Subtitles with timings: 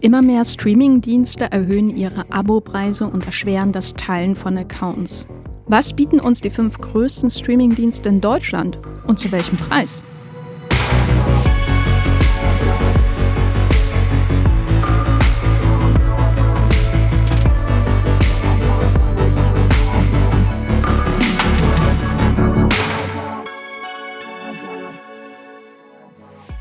[0.00, 5.26] Immer mehr Streaming-Dienste erhöhen ihre Abopreise und erschweren das Teilen von Accounts.
[5.66, 10.02] Was bieten uns die fünf größten Streaming-Dienste in Deutschland und zu welchem Preis?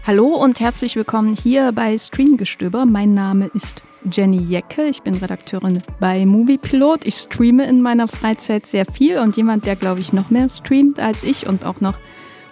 [0.05, 2.85] Hallo und herzlich willkommen hier bei Streamgestöber.
[2.85, 3.81] Mein Name ist
[4.11, 4.83] Jenny Jecke.
[4.83, 7.05] Ich bin Redakteurin bei Moviepilot.
[7.05, 10.99] Ich streame in meiner Freizeit sehr viel und jemand, der, glaube ich, noch mehr streamt
[10.99, 11.97] als ich und auch noch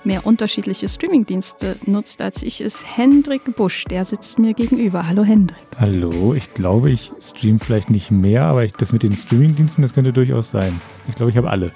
[0.06, 3.84] mehr unterschiedliche Streamingdienste nutzt als ich, ist Hendrik Busch.
[3.84, 5.10] Der sitzt mir gegenüber.
[5.10, 5.60] Hallo Hendrik.
[5.78, 9.94] Hallo, ich glaube, ich streame vielleicht nicht mehr, aber ich, das mit den Streamingdiensten, das
[9.94, 10.80] könnte durchaus sein.
[11.10, 11.74] Ich glaube, ich habe alle.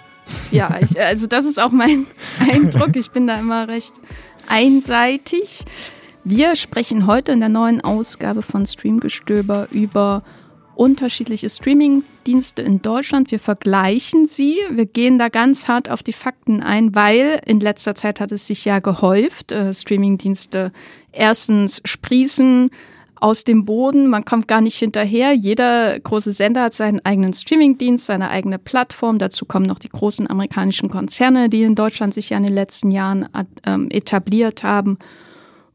[0.52, 2.07] Ja, ich, also das ist auch mein
[2.52, 2.96] Eindruck.
[2.96, 3.94] Ich bin da immer recht
[4.48, 5.66] einseitig.
[6.23, 10.23] Wir sprechen heute in der neuen Ausgabe von Streamgestöber über
[10.76, 13.32] unterschiedliche Streaming-Dienste in Deutschland.
[13.32, 14.57] Wir vergleichen sie.
[14.70, 18.48] Wir gehen da ganz hart auf die Fakten ein, weil in letzter Zeit hat es
[18.48, 19.51] sich ja gehäuft.
[19.51, 20.71] Äh, Streaming-Dienste
[21.12, 22.71] erstens sprießen
[23.26, 24.07] aus dem Boden.
[24.07, 25.34] Man kommt gar nicht hinterher.
[25.34, 29.17] Jeder große Sender hat seinen eigenen Streaming-Dienst, seine eigene Plattform.
[29.17, 32.91] Dazu kommen noch die großen amerikanischen Konzerne, die in Deutschland sich ja in den letzten
[32.91, 33.27] Jahren
[33.65, 34.99] ähm, etabliert haben.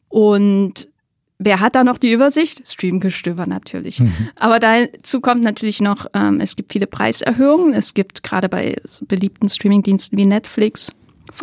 [0.08, 0.86] Und
[1.38, 2.68] wer hat da noch die Übersicht?
[2.68, 3.98] Streamgestöber natürlich.
[3.98, 4.14] Mhm.
[4.36, 7.74] Aber dazu kommt natürlich noch, ähm, es gibt viele Preiserhöhungen.
[7.74, 10.92] Es gibt gerade bei so beliebten Streamingdiensten wie Netflix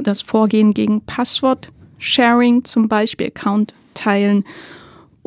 [0.02, 4.46] das Vorgehen gegen Passwort-Sharing zum Beispiel, Account teilen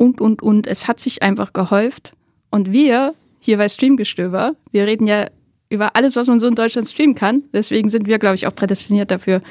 [0.01, 0.65] und, und, und.
[0.65, 2.13] Es hat sich einfach gehäuft.
[2.49, 5.27] Und wir hier bei Streamgestöber, wir reden ja
[5.69, 7.43] über alles, was man so in Deutschland streamen kann.
[7.53, 9.41] Deswegen sind wir, glaube ich, auch prädestiniert dafür,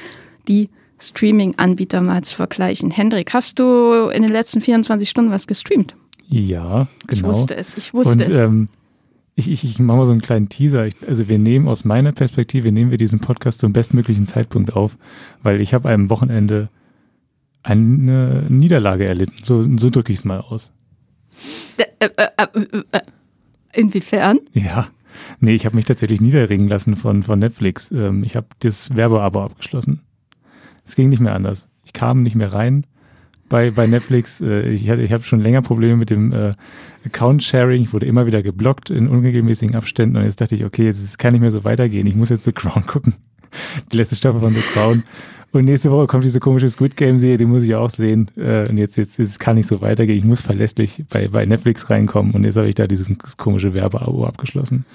[0.49, 2.91] die Streaming-Anbieter mal zu vergleichen.
[2.91, 5.95] Hendrik, hast du in den letzten 24 Stunden was gestreamt?
[6.27, 7.11] Ja, genau.
[7.11, 8.35] Ich wusste es, ich wusste Und, es.
[8.35, 8.67] Ähm,
[9.35, 10.85] ich, ich, ich mache mal so einen kleinen Teaser.
[10.85, 14.97] Ich, also wir nehmen aus meiner Perspektive, nehmen wir diesen Podcast zum bestmöglichen Zeitpunkt auf,
[15.43, 16.67] weil ich habe am Wochenende
[17.63, 19.35] eine Niederlage erlitten.
[19.43, 20.71] So, so drücke ich es mal aus.
[21.77, 22.27] Äh, äh,
[22.91, 23.01] äh,
[23.73, 24.39] Inwiefern?
[24.53, 24.87] Ja.
[25.39, 27.91] Nee, ich habe mich tatsächlich niederringen lassen von, von Netflix.
[27.91, 30.01] Ähm, ich habe das Werbeabo abgeschlossen.
[30.85, 31.67] Es ging nicht mehr anders.
[31.85, 32.85] Ich kam nicht mehr rein
[33.49, 34.41] bei, bei Netflix.
[34.41, 36.53] Ich, hatte, ich habe schon länger Probleme mit dem äh,
[37.05, 37.83] Account-Sharing.
[37.83, 40.17] Ich wurde immer wieder geblockt in unregelmäßigen Abständen.
[40.17, 42.07] Und jetzt dachte ich, okay, jetzt kann nicht mehr so weitergehen.
[42.07, 43.13] Ich muss jetzt The Crown gucken.
[43.91, 45.03] Die letzte Staffel von The Crown.
[45.53, 48.31] Und nächste Woche kommt diese komische Squid Game Serie, die muss ich auch sehen.
[48.37, 50.17] Äh, und jetzt, jetzt, jetzt kann nicht so weitergehen.
[50.17, 52.33] Ich muss verlässlich bei, bei Netflix reinkommen.
[52.33, 54.85] Und jetzt habe ich da dieses komische Werbeabo abgeschlossen.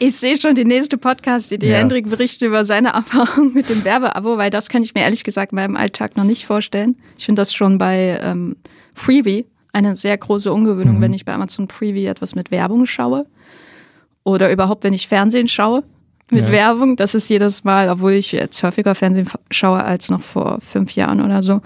[0.00, 1.70] Ich sehe schon die nächste Podcast-Idee.
[1.70, 1.78] Ja.
[1.78, 5.52] Hendrik berichtet über seine Erfahrung mit dem Werbeabo, weil das kann ich mir ehrlich gesagt
[5.52, 6.96] in meinem Alltag noch nicht vorstellen.
[7.16, 8.56] Ich finde das schon bei ähm,
[8.94, 11.00] Freebie eine sehr große Ungewöhnung, mhm.
[11.00, 13.24] wenn ich bei Amazon Freebie etwas mit Werbung schaue.
[14.22, 15.82] Oder überhaupt, wenn ich Fernsehen schaue
[16.30, 16.52] mit ja.
[16.52, 16.96] Werbung.
[16.96, 21.20] Das ist jedes Mal, obwohl ich jetzt häufiger Fernsehen schaue als noch vor fünf Jahren
[21.20, 21.60] oder so,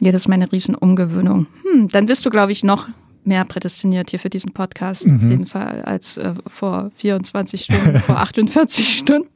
[0.00, 1.46] jedes Mal eine riesen Umgewöhnung.
[1.62, 2.88] Hm, dann bist du, glaube ich, noch
[3.24, 5.16] mehr prädestiniert hier für diesen Podcast, mhm.
[5.16, 9.28] auf jeden Fall, als äh, vor 24 Stunden, vor 48 Stunden.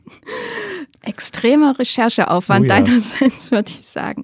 [1.02, 2.80] Extremer Rechercheaufwand oh ja.
[2.80, 4.22] deinerseits, würde ich sagen.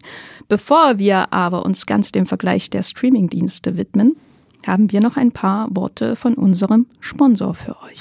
[0.48, 4.16] Bevor wir aber uns ganz dem Vergleich der Streamingdienste widmen,
[4.66, 8.00] haben wir noch ein paar Worte von unserem Sponsor für euch.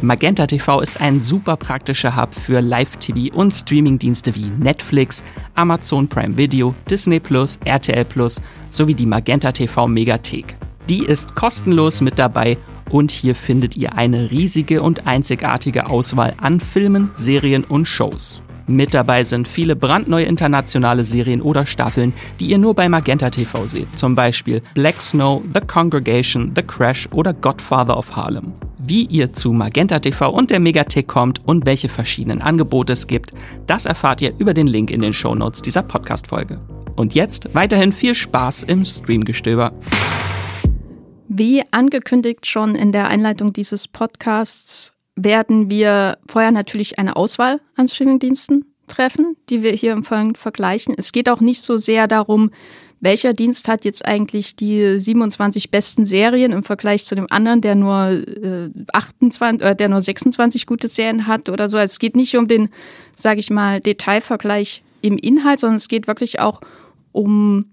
[0.00, 5.24] Magenta TV ist ein super praktischer Hub für Live-TV und Streamingdienste wie Netflix,
[5.56, 10.56] Amazon Prime Video, Disney Plus, RTL Plus sowie die Magenta TV Megathek.
[10.88, 12.58] Die ist kostenlos mit dabei
[12.90, 18.40] und hier findet ihr eine riesige und einzigartige Auswahl an Filmen, Serien und Shows.
[18.68, 23.66] Mit dabei sind viele brandneue internationale Serien oder Staffeln, die ihr nur bei Magenta TV
[23.66, 28.52] seht, zum Beispiel Black Snow, The Congregation, The Crash oder Godfather of Harlem.
[28.88, 33.34] Wie ihr zu Magenta TV und der Megathek kommt und welche verschiedenen Angebote es gibt,
[33.66, 36.58] das erfahrt ihr über den Link in den Shownotes dieser Podcast-Folge.
[36.96, 39.72] Und jetzt weiterhin viel Spaß im Streamgestöber.
[41.28, 47.88] Wie angekündigt schon in der Einleitung dieses Podcasts werden wir vorher natürlich eine Auswahl an
[47.88, 50.94] Streamingdiensten treffen, die wir hier im Folgenden vergleichen.
[50.96, 52.52] Es geht auch nicht so sehr darum,
[53.00, 57.74] welcher Dienst hat jetzt eigentlich die 27 besten Serien im Vergleich zu dem anderen, der
[57.74, 61.76] nur äh, 28, äh, der nur 26 gute Serien hat oder so.
[61.76, 62.70] Also es geht nicht um den,
[63.14, 66.60] sage ich mal, Detailvergleich im Inhalt, sondern es geht wirklich auch
[67.12, 67.66] um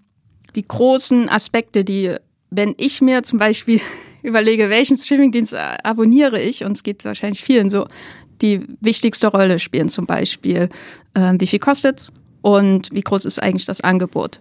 [0.55, 2.15] die großen Aspekte, die,
[2.49, 3.81] wenn ich mir zum Beispiel
[4.21, 7.87] überlege, welchen Streamingdienst abonniere ich, und es geht wahrscheinlich vielen so,
[8.41, 10.69] die wichtigste Rolle spielen zum Beispiel,
[11.13, 12.09] äh, wie viel kostet
[12.41, 14.39] und wie groß ist eigentlich das Angebot.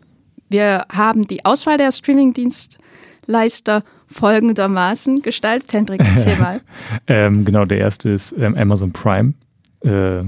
[0.54, 5.72] Wir haben die Auswahl der Streamingdienstleister folgendermaßen gestaltet.
[5.72, 6.60] Hendrik, erzähl mal.
[7.08, 9.34] ähm, genau, der erste ist ähm, Amazon Prime.
[9.80, 10.18] Äh,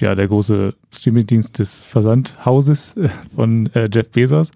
[0.00, 4.52] ja, der große Streamingdienst des Versandhauses äh, von äh, Jeff Bezos.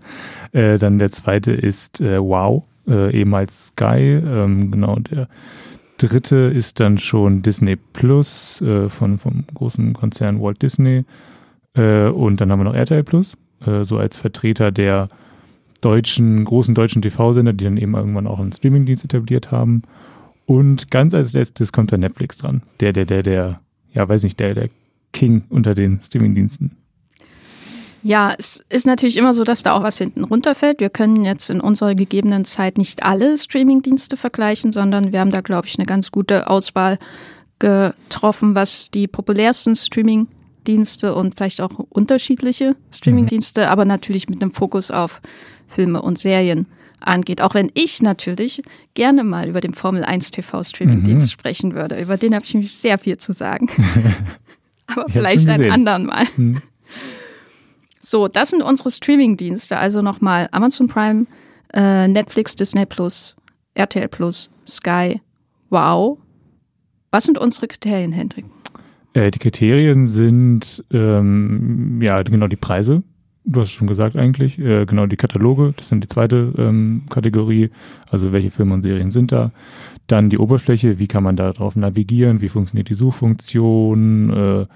[0.52, 4.22] Äh, dann der zweite ist äh, Wow, ehemals Sky.
[4.25, 5.28] Ähm, genau, der
[5.98, 11.04] dritte ist dann schon Disney Plus von, vom großen Konzern Walt Disney.
[11.75, 13.36] und dann haben wir noch RTL Plus
[13.66, 15.08] äh, so als Vertreter der
[15.81, 19.82] deutschen, großen deutschen TV-Sender, die dann eben irgendwann auch einen Streamingdienst etabliert haben.
[20.46, 22.62] Und ganz als letztes kommt da Netflix dran.
[22.81, 23.60] Der, der, der, der,
[23.93, 24.70] ja, weiß nicht, der, der
[25.12, 26.72] King unter den Streamingdiensten.
[28.02, 30.81] Ja, es ist natürlich immer so, dass da auch was hinten runterfällt.
[30.81, 35.40] Wir können jetzt in unserer gegebenen Zeit nicht alle Streamingdienste vergleichen, sondern wir haben da,
[35.40, 36.99] glaube ich, eine ganz gute Auswahl
[37.58, 40.28] getroffen, was die populärsten Streaming
[40.69, 43.67] Dienste und vielleicht auch unterschiedliche Streamingdienste, mhm.
[43.69, 45.20] aber natürlich mit einem Fokus auf
[45.67, 46.69] Filme und Serien
[47.00, 47.41] angeht.
[47.41, 48.62] Auch wenn ich natürlich
[48.94, 51.31] gerne mal über den Formel 1 TV Streamingdienst mhm.
[51.31, 52.00] sprechen würde.
[52.00, 53.69] Über den habe ich nämlich sehr viel zu sagen.
[54.87, 56.26] aber ich vielleicht einen anderen Mal.
[56.37, 56.62] Mhm.
[58.00, 59.76] So, das sind unsere Streamingdienste.
[59.76, 61.26] Also nochmal Amazon Prime,
[61.75, 63.35] äh, Netflix, Disney Plus,
[63.75, 65.21] RTL Plus, Sky,
[65.71, 66.19] Wow.
[67.11, 68.47] Was sind unsere Kriterien, Hendrik?
[69.19, 73.03] Äh, die Kriterien sind ähm, ja genau die Preise.
[73.44, 77.70] Du hast schon gesagt eigentlich, äh, genau die Kataloge, das sind die zweite ähm, Kategorie,
[78.11, 79.50] also welche Filme und Serien sind da.
[80.06, 84.67] Dann die Oberfläche, wie kann man da drauf navigieren, wie funktioniert die Suchfunktion, äh,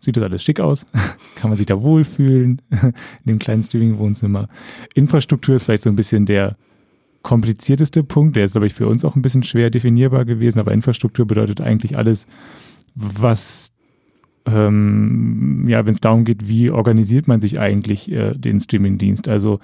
[0.00, 0.86] sieht das alles schick aus,
[1.36, 2.62] kann man sich da wohlfühlen?
[2.80, 2.92] In
[3.26, 4.48] dem kleinen Streaming-Wohnzimmer.
[4.94, 6.56] Infrastruktur ist vielleicht so ein bisschen der
[7.22, 10.72] komplizierteste Punkt, der ist, glaube ich, für uns auch ein bisschen schwer definierbar gewesen, aber
[10.72, 12.26] Infrastruktur bedeutet eigentlich alles,
[12.94, 13.73] was
[14.46, 19.28] ähm, ja, wenn es darum geht, wie organisiert man sich eigentlich äh, den Streamingdienst?
[19.28, 19.60] Also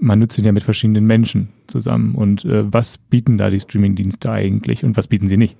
[0.00, 2.14] man nutzt ihn ja mit verschiedenen Menschen zusammen.
[2.14, 5.56] Und äh, was bieten da die Streamingdienste eigentlich und was bieten sie nicht?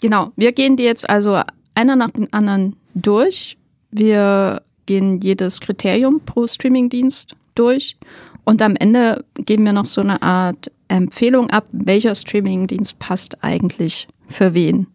[0.00, 1.40] Genau, wir gehen die jetzt also
[1.74, 3.56] einer nach dem anderen durch.
[3.90, 7.96] Wir gehen jedes Kriterium pro Streamingdienst durch
[8.44, 14.06] und am Ende geben wir noch so eine Art Empfehlung ab, welcher Streamingdienst passt eigentlich
[14.28, 14.86] für wen.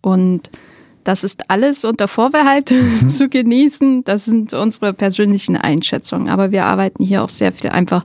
[0.00, 0.50] Und
[1.06, 2.70] das ist alles unter Vorbehalt
[3.02, 3.06] mhm.
[3.06, 4.04] zu genießen.
[4.04, 6.28] Das sind unsere persönlichen Einschätzungen.
[6.28, 8.04] Aber wir arbeiten hier auch sehr viel einfach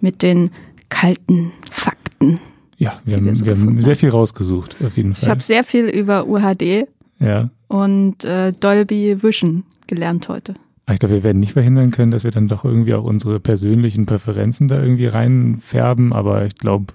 [0.00, 0.50] mit den
[0.88, 2.40] kalten Fakten.
[2.76, 5.22] Ja, wir, haben, wir, haben, sehr viel rausgesucht, auf jeden Fall.
[5.22, 6.88] Ich habe sehr viel über UHD
[7.20, 7.48] ja.
[7.68, 10.54] und äh, Dolby Vision gelernt heute.
[10.90, 14.04] Ich glaube, wir werden nicht verhindern können, dass wir dann doch irgendwie auch unsere persönlichen
[14.04, 16.92] Präferenzen da irgendwie reinfärben, aber ich glaube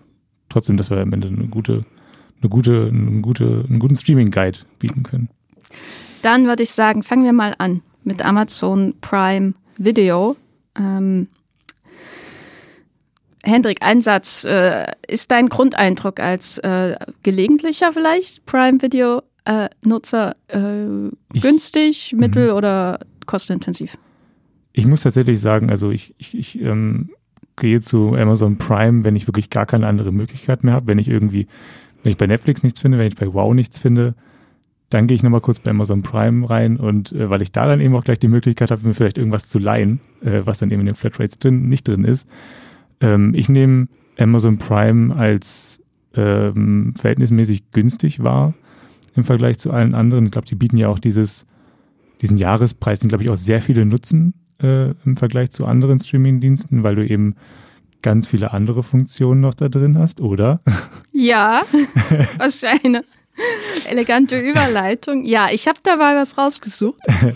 [0.49, 1.85] trotzdem, dass wir am Ende eine gute,
[2.41, 5.29] eine gute, eine gute, einen guten Streaming-Guide bieten können.
[6.21, 10.35] Dann würde ich sagen, fangen wir mal an mit Amazon Prime Video.
[10.77, 11.27] Ähm,
[13.43, 14.43] Hendrik, ein Satz.
[14.43, 22.13] Äh, ist dein Grundeindruck als äh, gelegentlicher vielleicht Prime Video äh, Nutzer äh, günstig, ich,
[22.13, 22.57] mittel mhm.
[22.57, 23.97] oder kostenintensiv?
[24.73, 27.09] Ich muss tatsächlich sagen, also ich, ich, ich ähm,
[27.55, 31.07] gehe zu Amazon Prime, wenn ich wirklich gar keine andere Möglichkeit mehr habe, wenn ich
[31.07, 31.47] irgendwie,
[32.03, 34.15] wenn ich bei Netflix nichts finde, wenn ich bei Wow nichts finde,
[34.89, 37.81] dann gehe ich nochmal kurz bei Amazon Prime rein und äh, weil ich da dann
[37.81, 40.81] eben auch gleich die Möglichkeit habe, mir vielleicht irgendwas zu leihen, äh, was dann eben
[40.81, 42.27] in den Flatrates drin, nicht drin ist.
[43.01, 45.81] Ähm, ich nehme Amazon Prime als
[46.15, 48.53] ähm, verhältnismäßig günstig wahr
[49.15, 50.25] im Vergleich zu allen anderen.
[50.25, 51.45] Ich glaube, die bieten ja auch dieses,
[52.21, 56.83] diesen Jahrespreis, den glaube ich auch sehr viele nutzen äh, im Vergleich zu anderen Streamingdiensten,
[56.83, 57.35] weil du eben
[58.01, 60.61] ganz viele andere Funktionen noch da drin hast, oder?
[61.11, 61.63] Ja,
[62.37, 63.03] wahrscheinlich.
[63.85, 65.25] Elegante Überleitung.
[65.25, 66.99] Ja, ich habe dabei was rausgesucht.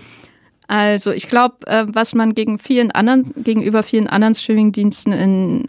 [0.68, 5.68] Also ich glaube, äh, was man gegen vielen anderen, gegenüber vielen anderen Streamingdiensten in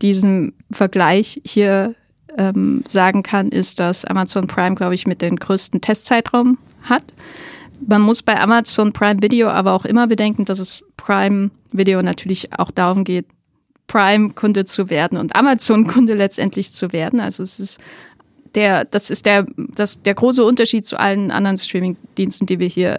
[0.00, 1.94] diesem Vergleich hier
[2.38, 7.02] ähm, sagen kann, ist, dass Amazon Prime, glaube ich, mit den größten Testzeitraum hat.
[7.86, 12.58] Man muss bei Amazon Prime Video aber auch immer bedenken, dass es Prime Video natürlich
[12.58, 13.26] auch darum geht,
[13.88, 17.20] Prime-Kunde zu werden und Amazon-Kunde letztendlich zu werden.
[17.20, 17.80] Also es ist
[18.58, 22.98] der, das ist der, das, der große Unterschied zu allen anderen Streamingdiensten, die wir hier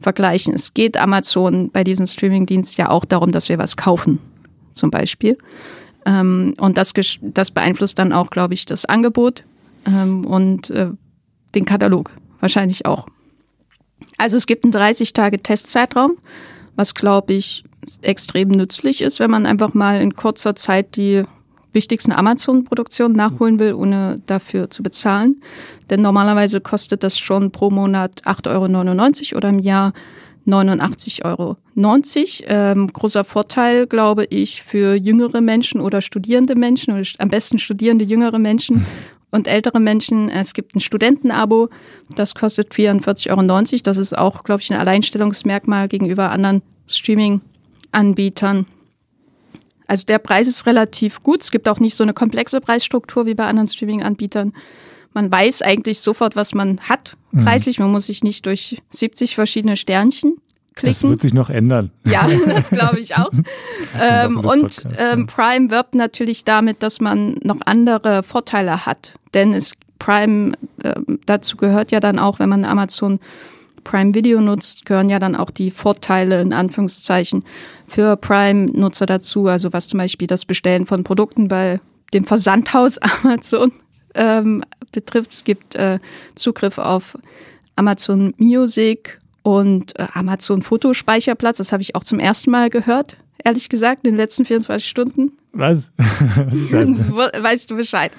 [0.00, 0.54] vergleichen.
[0.54, 4.18] Es geht Amazon bei diesem Streamingdienst ja auch darum, dass wir was kaufen.
[4.72, 5.36] zum Beispiel.
[6.06, 9.44] Ähm, und das, das beeinflusst dann auch, glaube ich, das Angebot
[9.86, 10.88] ähm, und äh,
[11.54, 13.06] den Katalog wahrscheinlich auch.
[14.16, 16.16] Also es gibt einen 30-Tage-Testzeitraum,
[16.76, 17.62] was, glaube ich,
[18.02, 21.24] extrem nützlich ist, wenn man einfach mal in kurzer Zeit die
[21.74, 25.42] wichtigsten Amazon-Produktionen nachholen will, ohne dafür zu bezahlen.
[25.90, 29.92] Denn normalerweise kostet das schon pro Monat 8,99 Euro oder im Jahr
[30.46, 31.56] 89,90 Euro.
[32.46, 38.04] Ähm, großer Vorteil, glaube ich, für jüngere Menschen oder studierende Menschen, oder am besten studierende
[38.04, 38.86] jüngere Menschen
[39.30, 40.28] und ältere Menschen.
[40.28, 41.68] Es gibt ein Studentenabo,
[42.14, 43.82] das kostet 44,90 Euro.
[43.82, 48.66] Das ist auch, glaube ich, ein Alleinstellungsmerkmal gegenüber anderen Streaming-Anbietern.
[49.86, 51.42] Also der Preis ist relativ gut.
[51.42, 54.52] Es gibt auch nicht so eine komplexe Preisstruktur wie bei anderen Streaming-Anbietern.
[55.12, 57.44] Man weiß eigentlich sofort, was man hat mhm.
[57.44, 57.78] preislich.
[57.78, 60.38] Man muss sich nicht durch 70 verschiedene Sternchen
[60.74, 60.90] klicken.
[60.90, 61.90] Das wird sich noch ändern.
[62.04, 63.30] Ja, das glaube ich auch.
[64.00, 69.14] ähm, und ähm, Prime wirbt natürlich damit, dass man noch andere Vorteile hat.
[69.34, 70.94] Denn es Prime, äh,
[71.26, 73.20] dazu gehört ja dann auch, wenn man Amazon
[73.84, 77.44] Prime Video nutzt, gehören ja dann auch die Vorteile in Anführungszeichen
[77.86, 79.46] für Prime-Nutzer dazu.
[79.46, 81.80] Also was zum Beispiel das Bestellen von Produkten bei
[82.12, 83.72] dem Versandhaus Amazon
[84.14, 84.62] ähm,
[84.92, 85.32] betrifft.
[85.32, 85.98] Es gibt äh,
[86.34, 87.18] Zugriff auf
[87.76, 91.58] Amazon Music und äh, Amazon Fotospeicherplatz.
[91.58, 95.32] Das habe ich auch zum ersten Mal gehört, ehrlich gesagt, in den letzten 24 Stunden.
[95.52, 95.92] Was?
[95.96, 97.12] Was ist das?
[97.42, 98.12] weißt du Bescheid.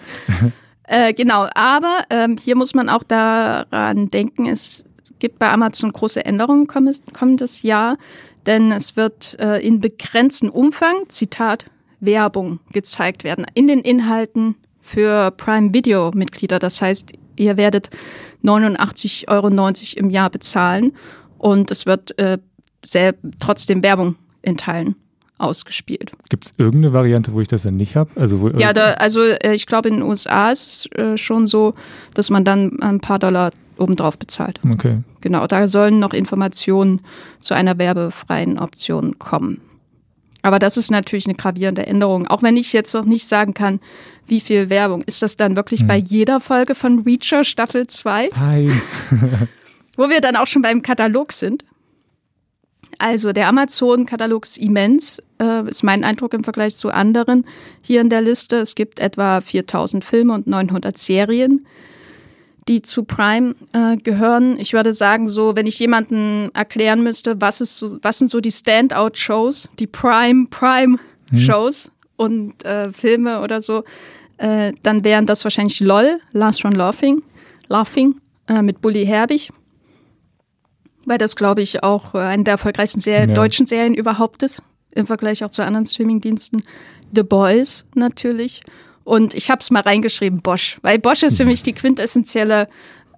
[0.84, 4.85] äh, genau, aber ähm, hier muss man auch daran denken, es
[5.20, 7.98] gibt bei Amazon große Änderungen kommendes Jahr,
[8.46, 11.66] denn es wird äh, in begrenztem Umfang, Zitat,
[12.00, 16.60] Werbung gezeigt werden in den Inhalten für Prime Video Mitglieder.
[16.60, 17.90] Das heißt, ihr werdet
[18.44, 19.50] 89,90 Euro
[19.96, 20.94] im Jahr bezahlen
[21.38, 22.38] und es wird äh,
[22.84, 24.96] sehr, trotzdem Werbung in Teilen
[25.38, 26.12] ausgespielt.
[26.30, 28.10] Gibt es irgendeine Variante, wo ich das dann nicht habe?
[28.16, 31.74] Also ja, da, also äh, ich glaube in den USA ist es äh, schon so,
[32.14, 34.60] dass man dann ein paar Dollar obendrauf bezahlt.
[34.74, 35.00] Okay.
[35.22, 37.02] Genau, da sollen noch Informationen
[37.40, 39.62] zu einer werbefreien Option kommen.
[40.42, 42.28] Aber das ist natürlich eine gravierende Änderung.
[42.28, 43.80] Auch wenn ich jetzt noch nicht sagen kann,
[44.28, 45.02] wie viel Werbung.
[45.02, 45.88] Ist das dann wirklich hm.
[45.88, 48.30] bei jeder Folge von Reacher Staffel 2?
[48.38, 48.82] Nein.
[49.98, 51.66] Wo wir dann auch schon beim Katalog sind.
[53.00, 57.46] Also der Amazon-Katalog ist immens, äh, ist mein Eindruck im Vergleich zu anderen
[57.82, 58.58] hier in der Liste.
[58.58, 61.66] Es gibt etwa 4000 Filme und 900 Serien,
[62.68, 64.60] die zu Prime äh, gehören.
[64.60, 68.42] Ich würde sagen, so, wenn ich jemanden erklären müsste, was, ist so, was sind so
[68.42, 71.92] die Standout-Shows, die Prime-Prime-Shows mhm.
[72.18, 73.84] und äh, Filme oder so,
[74.38, 77.22] äh, dann wären das wahrscheinlich LOL, Last Run Laughing,
[77.68, 78.16] Laughing
[78.48, 79.52] äh, mit Bully Herbig
[81.06, 83.36] weil das, glaube ich, auch äh, eine der erfolgreichsten Serien, ja.
[83.36, 86.64] deutschen Serien überhaupt ist, im Vergleich auch zu anderen Streamingdiensten.
[87.16, 88.62] The Boys natürlich.
[89.06, 92.68] Und ich habe es mal reingeschrieben, Bosch, weil Bosch ist für mich die quintessentielle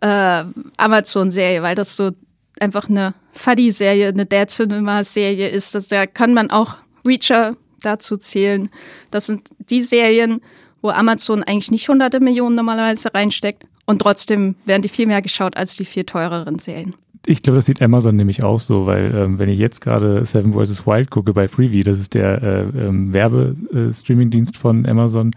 [0.01, 0.43] äh,
[0.77, 2.11] Amazon-Serie, weil das so
[2.59, 5.73] einfach eine Fuddy-Serie, eine Dad Cinema-Serie ist.
[5.73, 6.75] Das, da kann man auch
[7.05, 8.69] Reacher dazu zählen.
[9.11, 10.41] Das sind die Serien,
[10.81, 15.55] wo Amazon eigentlich nicht hunderte Millionen normalerweise reinsteckt und trotzdem werden die viel mehr geschaut
[15.55, 16.95] als die viel teureren Serien.
[17.25, 20.53] Ich glaube, das sieht Amazon nämlich auch so, weil ähm, wenn ich jetzt gerade Seven
[20.53, 20.85] vs.
[20.85, 25.31] Wild gucke bei Freevee, das ist der äh, ähm, Werbestreaming-Dienst von Amazon,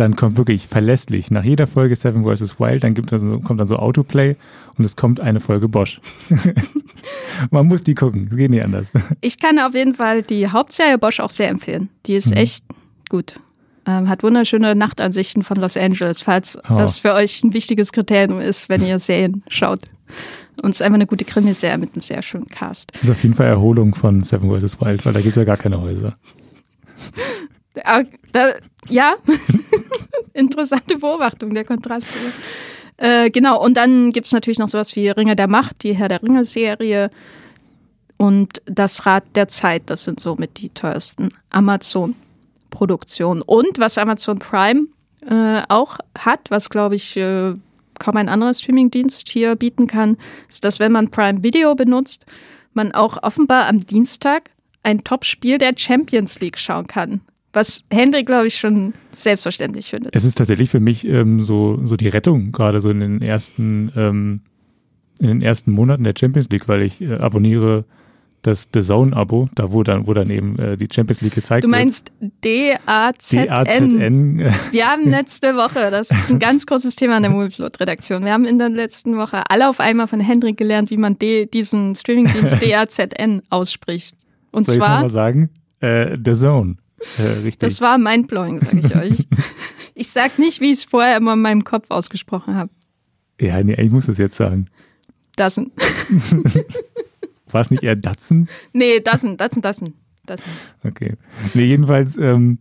[0.00, 2.58] dann kommt wirklich verlässlich nach jeder Folge Seven vs.
[2.58, 4.36] Wild, dann gibt also, kommt dann so Autoplay
[4.78, 6.00] und es kommt eine Folge Bosch.
[7.50, 8.92] Man muss die gucken, es geht nicht anders.
[9.20, 11.90] Ich kann auf jeden Fall die Hauptserie Bosch auch sehr empfehlen.
[12.06, 12.38] Die ist mhm.
[12.38, 12.64] echt
[13.10, 13.34] gut.
[13.86, 16.76] Ähm, hat wunderschöne Nachtansichten von Los Angeles, falls oh.
[16.76, 19.80] das für euch ein wichtiges Kriterium ist, wenn ihr Serien schaut.
[20.62, 22.92] Und es ist einfach eine gute Krimiserie mit einem sehr schönen Cast.
[22.94, 24.80] Das ist auf jeden Fall Erholung von Seven vs.
[24.80, 26.16] Wild, weil da gibt es ja gar keine Häuser.
[27.74, 28.54] Da,
[28.88, 29.14] ja,
[30.32, 32.08] interessante Beobachtung, der Kontrast.
[32.96, 36.08] Äh, genau, und dann gibt es natürlich noch sowas wie Ringe der Macht, die Herr
[36.08, 37.10] der Ringe-Serie
[38.16, 39.84] und das Rad der Zeit.
[39.86, 43.40] Das sind somit die teuersten Amazon-Produktionen.
[43.40, 44.86] Und was Amazon Prime
[45.26, 47.54] äh, auch hat, was glaube ich äh,
[47.98, 52.26] kaum ein anderer Streamingdienst hier bieten kann, ist, dass wenn man Prime Video benutzt,
[52.74, 54.50] man auch offenbar am Dienstag
[54.82, 57.20] ein Top-Spiel der Champions League schauen kann.
[57.52, 60.14] Was Hendrik, glaube ich, schon selbstverständlich findet.
[60.14, 63.90] Es ist tatsächlich für mich ähm, so, so die Rettung, gerade so in den ersten,
[63.96, 64.42] ähm,
[65.18, 67.84] in den ersten Monaten der Champions League, weil ich äh, abonniere
[68.42, 71.72] das The Zone-Abo, da wo dann, wo dann eben äh, die Champions League gezeigt wird.
[71.72, 72.12] Du meinst
[72.44, 74.38] D-A-Z-N.
[74.70, 78.46] Wir haben letzte Woche, das ist ein ganz großes Thema in der Movieflot-Redaktion, wir haben
[78.46, 82.62] in der letzten Woche alle auf einmal von Hendrik gelernt, wie man D, diesen Streamingdienst
[82.62, 84.16] D-A-Z-N ausspricht.
[84.52, 84.96] Und Soll zwar.
[84.96, 85.50] Ich mal sagen?
[85.80, 86.76] Äh, The Zone.
[87.18, 87.50] Äh.
[87.58, 89.26] Das war mindblowing, sage ich euch.
[89.92, 92.70] Ich sag nicht, wie ich es vorher immer in meinem Kopf ausgesprochen habe.
[93.38, 94.70] ja, nee, ich muss das jetzt sagen.
[95.36, 95.72] Doesn't.
[97.50, 98.48] War es nicht eher Datsen?
[98.72, 99.62] Nee, doesn't, doesn't.
[99.62, 99.92] doesn't.
[100.84, 101.16] Okay.
[101.52, 102.60] Nee, jedenfalls, ähm,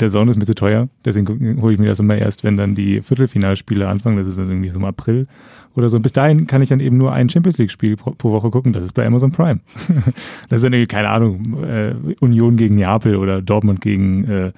[0.00, 0.88] der Zone ist mir zu teuer.
[1.04, 4.16] Deswegen hole ich mir das immer erst, wenn dann die Viertelfinalspiele anfangen.
[4.16, 5.26] Das ist dann irgendwie so im April
[5.74, 6.00] oder so.
[6.00, 8.72] Bis dahin kann ich dann eben nur ein Champions League-Spiel pro, pro Woche gucken.
[8.72, 9.60] Das ist bei Amazon Prime.
[10.48, 14.52] das ist dann irgendwie, keine Ahnung, äh, Union gegen Neapel oder Dortmund gegen, äh,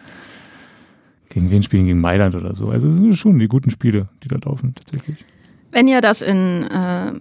[1.28, 1.86] gegen wen spielen?
[1.86, 2.68] Gegen Mailand oder so.
[2.68, 5.24] Also es sind schon die guten Spiele, die da laufen, tatsächlich.
[5.72, 7.12] Wenn ihr das in äh,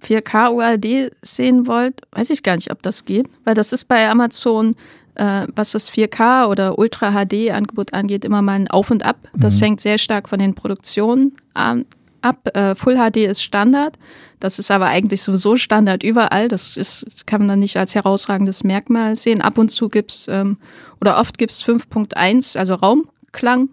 [0.00, 4.08] 4K UHD sehen wollt, weiß ich gar nicht, ob das geht, weil das ist bei
[4.08, 4.74] Amazon,
[5.20, 9.28] äh, was das 4K oder Ultra HD Angebot angeht, immer mal ein Auf und Ab.
[9.34, 9.64] Das Mhm.
[9.64, 11.84] hängt sehr stark von den Produktionen an,
[12.22, 12.48] ab.
[12.56, 13.98] Äh, Full HD ist Standard.
[14.40, 16.48] Das ist aber eigentlich sowieso Standard überall.
[16.48, 19.42] Das ist, das kann man dann nicht als herausragendes Merkmal sehen.
[19.42, 20.56] Ab und zu gibt's ähm,
[21.02, 23.68] oder oft gibt's 5.1, also Raumklang.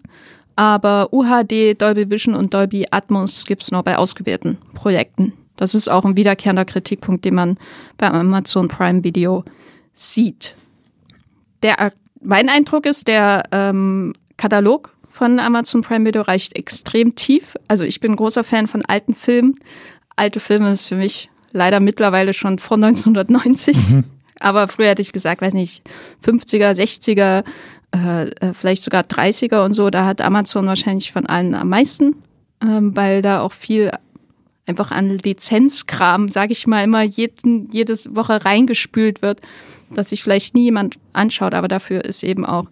[0.54, 5.32] Aber UHD, Dolby Vision und Dolby Atmos gibt's nur bei ausgewählten Projekten.
[5.56, 7.58] Das ist auch ein wiederkehrender Kritikpunkt, den man
[7.96, 9.44] bei Amazon Prime Video
[9.94, 10.56] sieht.
[11.62, 17.56] Der, mein Eindruck ist, der ähm, Katalog von Amazon Prime Video reicht extrem tief.
[17.66, 19.56] Also ich bin großer Fan von alten Filmen.
[20.16, 23.76] Alte Filme ist für mich leider mittlerweile schon vor 1990.
[24.40, 25.82] Aber früher hätte ich gesagt, weiß nicht,
[26.24, 27.44] 50er, 60er,
[27.94, 29.90] äh, äh, vielleicht sogar 30er und so.
[29.90, 32.22] Da hat Amazon wahrscheinlich von allen am meisten,
[32.62, 33.90] ähm, weil da auch viel
[34.66, 39.40] einfach an Lizenzkram, sage ich mal, immer jeden, jedes Woche reingespült wird,
[39.94, 42.66] dass sich vielleicht nie jemand anschaut, aber dafür ist eben auch,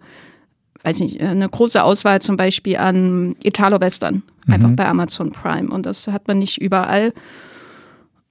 [0.83, 6.07] weiß nicht, eine große Auswahl zum Beispiel an Italo-Western, einfach bei Amazon Prime und das
[6.07, 7.13] hat man nicht überall.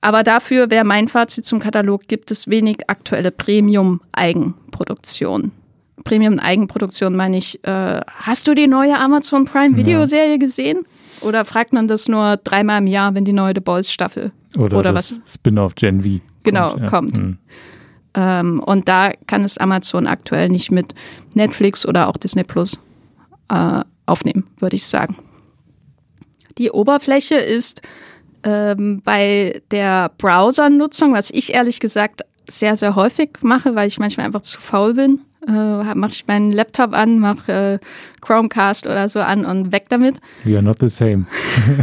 [0.00, 5.50] Aber dafür wäre mein Fazit zum Katalog, gibt es wenig aktuelle Premium-Eigenproduktion.
[6.04, 10.84] Premium-Eigenproduktion meine ich, äh, hast du die neue Amazon Prime-Videoserie gesehen?
[11.22, 14.78] Oder fragt man das nur dreimal im Jahr, wenn die neue The Boys Staffel Oder,
[14.78, 15.34] Oder das was?
[15.34, 16.20] Spin-off Gen V.
[16.42, 16.86] Genau, ja.
[16.86, 17.16] kommt.
[17.16, 17.38] Hm.
[18.16, 20.94] Ähm, und da kann es Amazon aktuell nicht mit
[21.34, 22.80] Netflix oder auch Disney Plus
[23.48, 25.16] äh, aufnehmen, würde ich sagen.
[26.58, 27.82] Die Oberfläche ist
[28.42, 34.26] ähm, bei der Browser-Nutzung, was ich ehrlich gesagt sehr, sehr häufig mache, weil ich manchmal
[34.26, 37.86] einfach zu faul bin, äh, mache ich meinen Laptop an, mache äh,
[38.20, 40.16] Chromecast oder so an und weg damit.
[40.44, 41.26] We are not the same.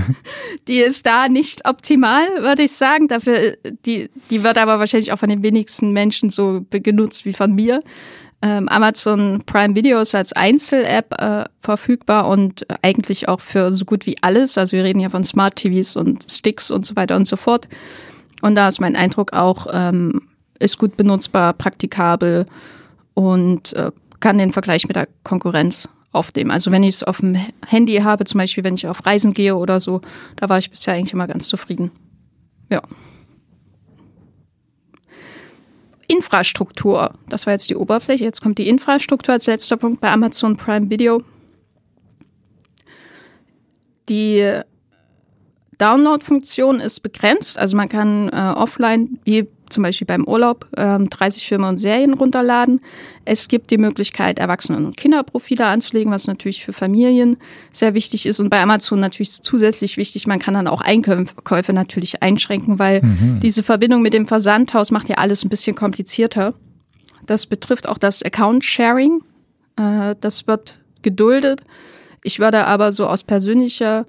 [0.67, 3.07] Die ist da nicht optimal, würde ich sagen.
[3.07, 7.33] Dafür, äh, die, die wird aber wahrscheinlich auch von den wenigsten Menschen so genutzt wie
[7.33, 7.81] von mir.
[8.41, 14.05] Ähm, Amazon Prime Video ist als Einzel-App äh, verfügbar und eigentlich auch für so gut
[14.05, 14.57] wie alles.
[14.57, 17.69] Also wir reden ja von Smart TVs und Sticks und so weiter und so fort.
[18.41, 20.27] Und da ist mein Eindruck auch, ähm,
[20.59, 22.45] ist gut benutzbar, praktikabel
[23.13, 26.51] und äh, kann den Vergleich mit der Konkurrenz aufnehmen.
[26.51, 27.35] Also wenn ich es auf dem
[27.67, 30.01] Handy habe, zum Beispiel wenn ich auf Reisen gehe oder so,
[30.35, 31.91] da war ich bisher eigentlich immer ganz zufrieden.
[32.69, 32.81] Ja.
[36.07, 38.23] Infrastruktur, das war jetzt die Oberfläche.
[38.23, 41.23] Jetzt kommt die Infrastruktur als letzter Punkt bei Amazon Prime Video.
[44.09, 44.59] Die
[45.77, 51.47] Download-Funktion ist begrenzt, also man kann äh, offline, wie zum Beispiel beim Urlaub, ähm, 30
[51.47, 52.81] Filme und Serien runterladen.
[53.25, 57.37] Es gibt die Möglichkeit, Erwachsenen- und Kinderprofile anzulegen, was natürlich für Familien
[57.71, 60.27] sehr wichtig ist und bei Amazon natürlich zusätzlich wichtig.
[60.27, 63.01] Man kann dann auch Einkäufe natürlich einschränken, weil
[63.41, 66.53] diese Verbindung mit dem Versandhaus macht ja alles ein bisschen komplizierter.
[67.25, 69.21] Das betrifft auch das Account-Sharing.
[69.77, 71.61] Äh, das wird geduldet.
[72.23, 74.05] Ich würde aber so aus persönlicher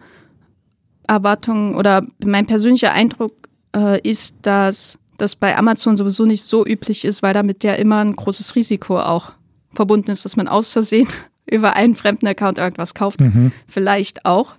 [1.07, 7.05] Erwartung oder mein persönlicher Eindruck äh, ist, dass das bei Amazon sowieso nicht so üblich
[7.05, 9.33] ist, weil damit ja immer ein großes Risiko auch
[9.73, 11.09] verbunden ist, dass man aus Versehen
[11.47, 13.21] über einen fremden Account irgendwas kauft.
[13.67, 14.55] Vielleicht auch.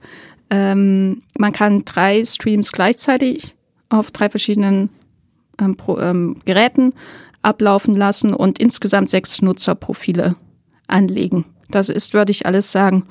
[0.49, 3.55] Ähm, man kann drei Streams gleichzeitig
[3.89, 4.89] auf drei verschiedenen
[5.59, 6.93] ähm, Pro, ähm, Geräten
[7.41, 10.35] ablaufen lassen und insgesamt sechs Nutzerprofile
[10.87, 11.45] anlegen.
[11.69, 13.05] Das ist, würde ich alles sagen,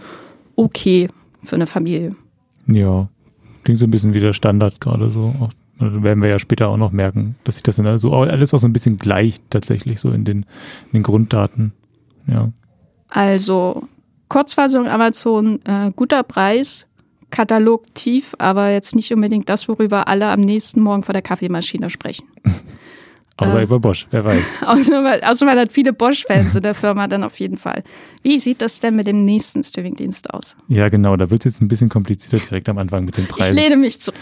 [0.57, 1.09] okay
[1.43, 2.17] für eine Familie.
[2.67, 3.09] Ja,
[3.65, 5.35] klingt so ein bisschen wie der Standard gerade so.
[5.41, 8.59] Auch, werden wir ja später auch noch merken, dass sich das dann also alles auch
[8.61, 10.39] so ein bisschen gleicht tatsächlich so in den,
[10.87, 11.73] in den Grunddaten.
[12.27, 12.51] Ja.
[13.09, 13.83] Also
[14.29, 16.87] Kurzfassung Amazon, äh, guter Preis,
[17.31, 21.91] Katalog tief, aber jetzt nicht unbedingt das, worüber alle am nächsten Morgen vor der Kaffeemaschine
[21.91, 22.27] sprechen.
[23.37, 23.65] Außer Äh.
[23.65, 24.43] über Bosch, wer weiß.
[24.65, 27.83] Außer man, außer man hat viele Bosch-Fans in der Firma dann auf jeden Fall.
[28.23, 30.57] Wie sieht das denn mit dem nächsten Streamingdienst aus?
[30.69, 33.31] Ja, genau, da wird es jetzt ein bisschen komplizierter direkt am Anfang mit den Ich
[33.31, 33.57] Preisen.
[33.57, 34.15] lehne mich zurück.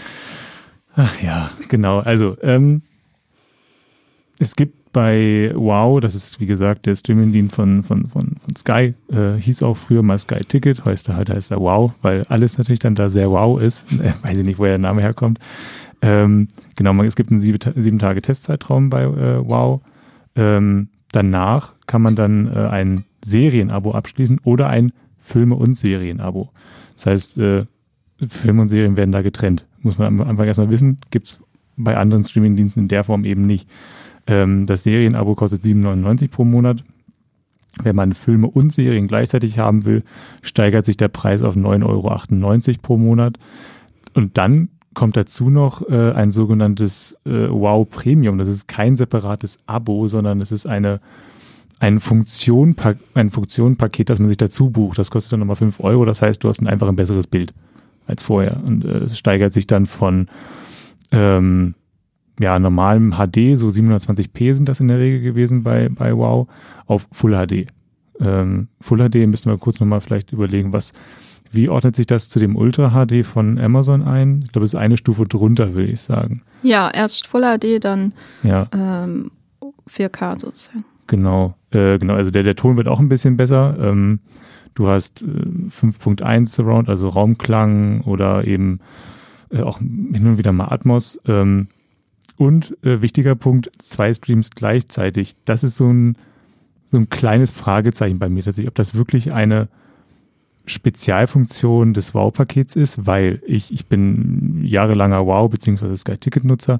[0.95, 1.99] Ach ja, genau.
[1.99, 2.83] Also, ähm,
[4.39, 8.93] es gibt bei Wow, das ist wie gesagt der Streamingdienst von, von, von, von Sky,
[9.11, 12.79] äh, hieß auch früher mal Sky Ticket, heute halt heißt er Wow, weil alles natürlich
[12.79, 13.87] dann da sehr wow ist.
[14.03, 15.39] Äh, weiß ich nicht, woher der Name herkommt.
[16.01, 19.81] Ähm, genau, es gibt einen sieben, sieben Tage Testzeitraum bei äh, Wow.
[20.35, 26.51] Ähm, danach kann man dann äh, ein Serienabo abschließen oder ein Filme- und Serienabo.
[26.95, 27.37] Das heißt,
[28.27, 29.65] Filme und Serien werden da getrennt.
[29.81, 31.39] Muss man am Anfang erstmal wissen, gibt's
[31.75, 33.67] bei anderen Streamingdiensten in der Form eben nicht.
[34.27, 36.83] Ähm, das Serienabo kostet 7,99 pro Monat.
[37.81, 40.03] Wenn man Filme und Serien gleichzeitig haben will,
[40.43, 41.83] steigert sich der Preis auf 9,98
[42.67, 43.39] Euro pro Monat.
[44.13, 48.37] Und dann kommt dazu noch äh, ein sogenanntes äh, Wow Premium.
[48.37, 51.01] Das ist kein separates Abo, sondern es ist eine
[51.79, 52.75] ein, Funktion,
[53.13, 54.97] ein Funktionenpaket, das man sich dazu bucht.
[54.97, 56.05] Das kostet dann nochmal 5 Euro.
[56.05, 57.53] Das heißt, du hast ein einfach ein besseres Bild
[58.07, 58.61] als vorher.
[58.65, 60.27] Und äh, es steigert sich dann von
[61.11, 61.75] ähm,
[62.39, 66.47] ja, normalem HD, so 720p sind das in der Regel gewesen bei, bei Wow,
[66.85, 67.67] auf Full HD.
[68.19, 70.93] Ähm, Full HD müssen wir kurz nochmal vielleicht überlegen, was,
[71.51, 74.41] wie ordnet sich das zu dem Ultra HD von Amazon ein?
[74.43, 76.41] Ich glaube, es ist eine Stufe drunter, will ich sagen.
[76.63, 78.67] Ja, erst Full HD, dann ja.
[78.73, 79.31] ähm,
[79.89, 80.85] 4K sozusagen.
[81.07, 82.15] Genau, äh, genau.
[82.15, 83.75] Also der, der Ton wird auch ein bisschen besser.
[83.79, 84.19] Ähm,
[84.75, 88.79] du hast äh, 5.1 Surround, also Raumklang oder eben
[89.51, 91.19] äh, auch hin und wieder mal Atmos.
[91.27, 91.67] Ähm,
[92.37, 95.35] und äh, wichtiger Punkt, zwei Streams gleichzeitig.
[95.45, 96.17] Das ist so ein,
[96.91, 99.67] so ein kleines Fragezeichen bei mir tatsächlich, ob das wirklich eine
[100.65, 105.95] Spezialfunktion des Wow-Pakets ist, weil ich, ich bin jahrelanger Wow- bzw.
[105.95, 106.79] Sky-Ticket-Nutzer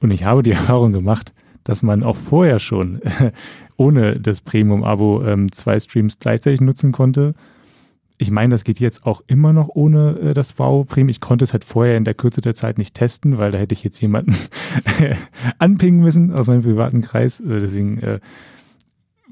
[0.00, 1.32] und ich habe die Erfahrung gemacht,
[1.64, 3.00] dass man auch vorher schon
[3.76, 7.34] ohne das Premium-Abo ähm, zwei Streams gleichzeitig nutzen konnte
[8.16, 11.08] ich meine, das geht jetzt auch immer noch ohne äh, das Wow-Premium.
[11.08, 13.72] Ich konnte es halt vorher in der Kürze der Zeit nicht testen, weil da hätte
[13.72, 14.36] ich jetzt jemanden
[15.58, 17.40] anpingen müssen aus meinem privaten Kreis.
[17.40, 18.20] Äh, deswegen äh,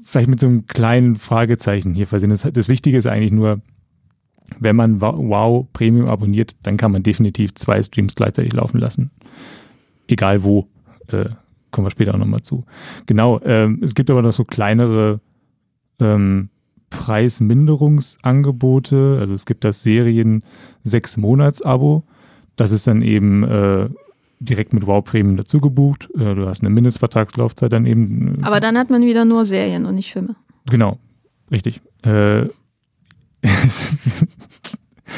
[0.03, 2.29] vielleicht mit so einem kleinen Fragezeichen hier versehen.
[2.29, 3.61] Das, das Wichtige ist eigentlich nur,
[4.59, 9.11] wenn man Wow Premium abonniert, dann kann man definitiv zwei Streams gleichzeitig laufen lassen.
[10.07, 10.67] Egal wo.
[11.07, 11.29] Äh,
[11.73, 12.63] kommen wir später auch nochmal zu.
[13.05, 15.19] Genau, ähm, es gibt aber noch so kleinere
[15.99, 16.47] ähm,
[16.89, 19.17] Preisminderungsangebote.
[19.19, 20.43] Also es gibt das Serien
[20.85, 22.03] sechs Monats Abo.
[22.55, 23.89] Das ist dann eben äh,
[24.39, 26.09] direkt mit Wow Premium dazu gebucht.
[26.15, 28.41] Äh, du hast eine Mindestvertragslaufzeit dann eben.
[28.41, 30.37] Äh, Aber dann hat man wieder nur Serien und nicht Filme.
[30.69, 30.97] Genau,
[31.51, 31.81] richtig.
[32.03, 32.45] Äh,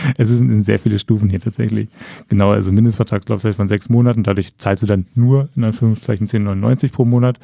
[0.18, 1.89] es sind sehr viele Stufen hier tatsächlich.
[2.28, 4.24] Genau, also Mindestvertragslaufzeit von sechs Monaten.
[4.24, 7.39] Dadurch zahlst du dann nur in Anführungszeichen 10,99 pro Monat.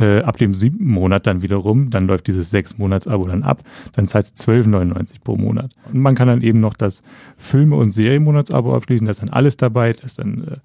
[0.00, 3.64] Äh, ab dem siebten Monat dann wiederum, dann läuft dieses sechs Monats Abo dann ab,
[3.94, 5.72] dann zahlst du 12,99 pro Monat.
[5.92, 7.02] Und man kann dann eben noch das
[7.36, 10.56] Filme- und Serienmonats-Abo abschließen, da ist dann alles dabei, da ist dann äh,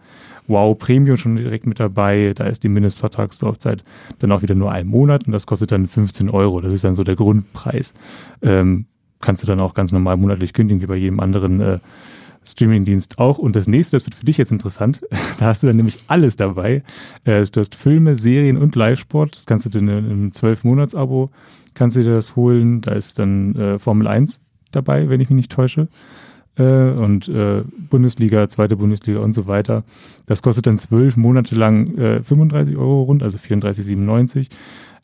[0.47, 3.83] Wow Premium schon direkt mit dabei, da ist die Mindestvertragslaufzeit
[4.19, 6.59] dann auch wieder nur ein Monat und das kostet dann 15 Euro.
[6.59, 7.93] Das ist dann so der Grundpreis.
[8.41, 8.85] Ähm,
[9.23, 11.79] kannst du dann auch ganz normal monatlich kündigen, wie bei jedem anderen äh,
[12.45, 13.37] Streamingdienst auch.
[13.37, 15.01] Und das nächste, das wird für dich jetzt interessant,
[15.39, 16.83] da hast du dann nämlich alles dabei.
[17.23, 19.35] Äh, du hast Filme, Serien und Live-Sport.
[19.35, 21.29] Das kannst du dir in einem 12-Monats-Abo,
[21.73, 22.81] kannst du dir das holen.
[22.81, 24.39] Da ist dann äh, Formel 1
[24.71, 25.87] dabei, wenn ich mich nicht täusche.
[26.55, 29.83] Äh, und äh, Bundesliga, zweite Bundesliga und so weiter.
[30.25, 34.49] Das kostet dann zwölf Monate lang äh, 35 Euro rund, also 34,97.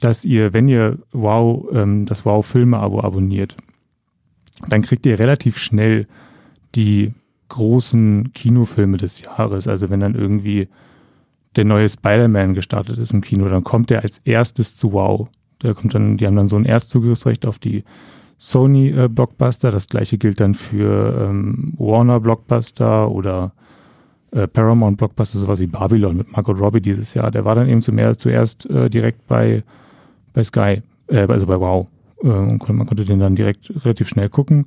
[0.00, 3.56] dass ihr, wenn ihr Wow, ähm, das Wow-Filme-Abo abonniert,
[4.68, 6.06] dann kriegt ihr relativ schnell
[6.74, 7.12] die
[7.48, 9.68] großen Kinofilme des Jahres.
[9.68, 10.68] Also wenn dann irgendwie
[11.54, 15.28] der neue Spider-Man gestartet ist im Kino, dann kommt der als erstes zu Wow.
[15.62, 17.84] Der kommt dann, die haben dann so ein Erstzugriffsrecht auf die
[18.38, 19.70] Sony äh, Blockbuster.
[19.70, 23.52] Das gleiche gilt dann für ähm, Warner Blockbuster oder
[24.32, 27.30] äh, Paramount Blockbuster, sowas wie Babylon mit Margot Robbie dieses Jahr.
[27.30, 29.62] Der war dann eben zum, zuerst äh, direkt bei,
[30.36, 31.88] bei Sky, äh, also bei Wow.
[32.22, 34.66] Äh, man konnte den dann direkt relativ schnell gucken.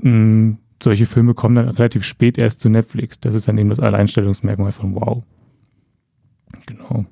[0.00, 3.18] Mm, solche Filme kommen dann relativ spät erst zu Netflix.
[3.18, 5.24] Das ist dann eben das Alleinstellungsmerkmal von Wow.
[6.66, 7.04] Genau.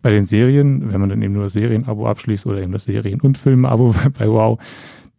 [0.00, 3.20] Bei den Serien, wenn man dann eben nur das Serienabo abschließt oder eben das Serien-
[3.20, 4.58] und Filme-Abo bei Wow,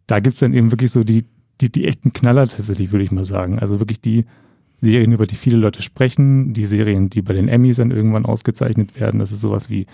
[0.08, 1.26] da gibt's dann eben wirklich so die,
[1.60, 3.60] die, die echten Knaller tatsächlich, würde ich mal sagen.
[3.60, 4.24] Also wirklich die
[4.72, 8.98] Serien, über die viele Leute sprechen, die Serien, die bei den Emmys dann irgendwann ausgezeichnet
[8.98, 9.20] werden.
[9.20, 9.86] Das ist sowas wie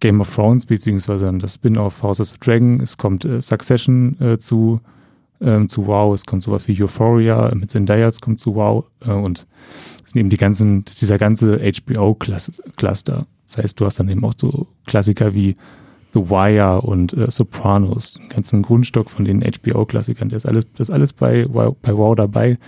[0.00, 2.80] Game of Thrones, beziehungsweise das Spin-off House of the Dragon.
[2.80, 4.80] Es kommt äh, Succession äh, zu,
[5.40, 6.14] ähm, zu Wow.
[6.14, 8.84] Es kommt sowas wie Euphoria mit Zendaya, es kommt zu Wow.
[9.04, 9.46] Äh, und
[10.04, 13.26] es sind eben die ganzen, das ist dieser ganze HBO-Cluster.
[13.46, 15.56] Das heißt, du hast dann eben auch so Klassiker wie
[16.12, 20.28] The Wire und äh, Sopranos, den ganzen Grundstock von den HBO-Klassikern.
[20.28, 22.58] Das ist alles, das ist alles bei, bei Wow dabei.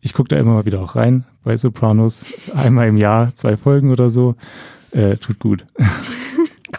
[0.00, 2.26] Ich gucke da immer mal wieder auch rein bei Sopranos.
[2.54, 4.36] Einmal im Jahr, zwei Folgen oder so.
[4.90, 5.66] Äh, tut gut.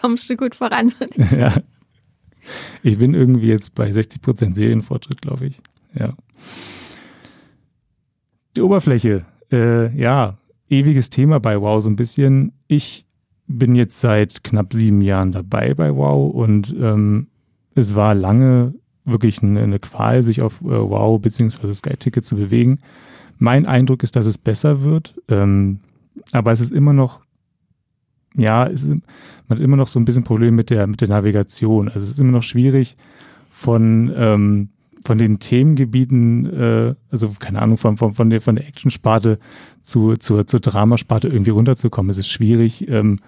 [0.06, 0.92] Kommst du gut voran?
[1.36, 1.52] ja.
[2.84, 5.60] Ich bin irgendwie jetzt bei 60% Serienfortschritt, glaube ich.
[5.98, 6.14] Ja.
[8.54, 9.24] Die Oberfläche.
[9.50, 10.38] Äh, ja,
[10.68, 12.52] ewiges Thema bei Wow so ein bisschen.
[12.68, 13.04] Ich
[13.48, 17.26] bin jetzt seit knapp sieben Jahren dabei bei Wow und ähm,
[17.74, 21.74] es war lange wirklich eine, eine Qual, sich auf äh, Wow bzw.
[21.74, 22.78] Sky Ticket zu bewegen.
[23.38, 25.80] Mein Eindruck ist, dass es besser wird, ähm,
[26.30, 27.25] aber es ist immer noch,
[28.36, 29.02] ja, ist, man
[29.48, 31.88] hat immer noch so ein bisschen Probleme mit der mit der Navigation.
[31.88, 32.96] Also es ist immer noch schwierig
[33.48, 34.68] von ähm,
[35.06, 39.38] von den Themengebieten, äh, also keine Ahnung, von, von, von der, von der Action-Sparte
[39.82, 42.10] zu, zur, zur Dramasparte irgendwie runterzukommen.
[42.10, 43.20] Es ist schwierig, ähm,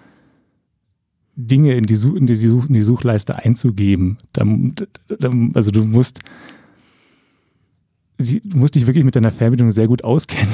[1.35, 4.17] Dinge in die, in, die Such, in die Suchleiste einzugeben.
[4.33, 4.43] Da,
[5.07, 6.19] da, also du musst,
[8.17, 10.53] du musst dich wirklich mit deiner Fernbedienung sehr gut auskennen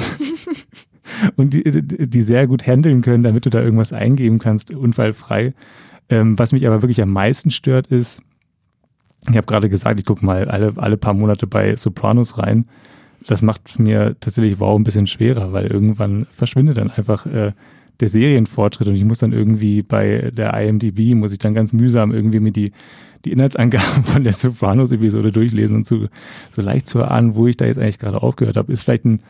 [1.36, 5.54] und die, die sehr gut handeln können, damit du da irgendwas eingeben kannst, unfallfrei.
[6.08, 8.22] Ähm, was mich aber wirklich am meisten stört, ist,
[9.28, 12.66] ich habe gerade gesagt, ich gucke mal alle, alle paar Monate bei Sopranos rein.
[13.26, 17.52] Das macht mir tatsächlich wow ein bisschen schwerer, weil irgendwann verschwindet dann einfach äh,
[18.00, 22.12] der Serienfortschritt und ich muss dann irgendwie bei der IMDb, muss ich dann ganz mühsam
[22.12, 22.72] irgendwie mir die,
[23.24, 26.08] die Inhaltsangaben von der Sopranos-Episode durchlesen und zu,
[26.50, 29.20] so leicht zu erahnen, wo ich da jetzt eigentlich gerade aufgehört habe, ist vielleicht ein,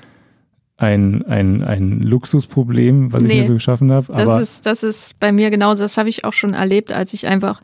[0.79, 4.13] ein, ein, ein Luxusproblem, was nee, ich mir so geschaffen habe.
[4.13, 7.27] Das ist, das ist bei mir genauso, das habe ich auch schon erlebt, als ich
[7.27, 7.63] einfach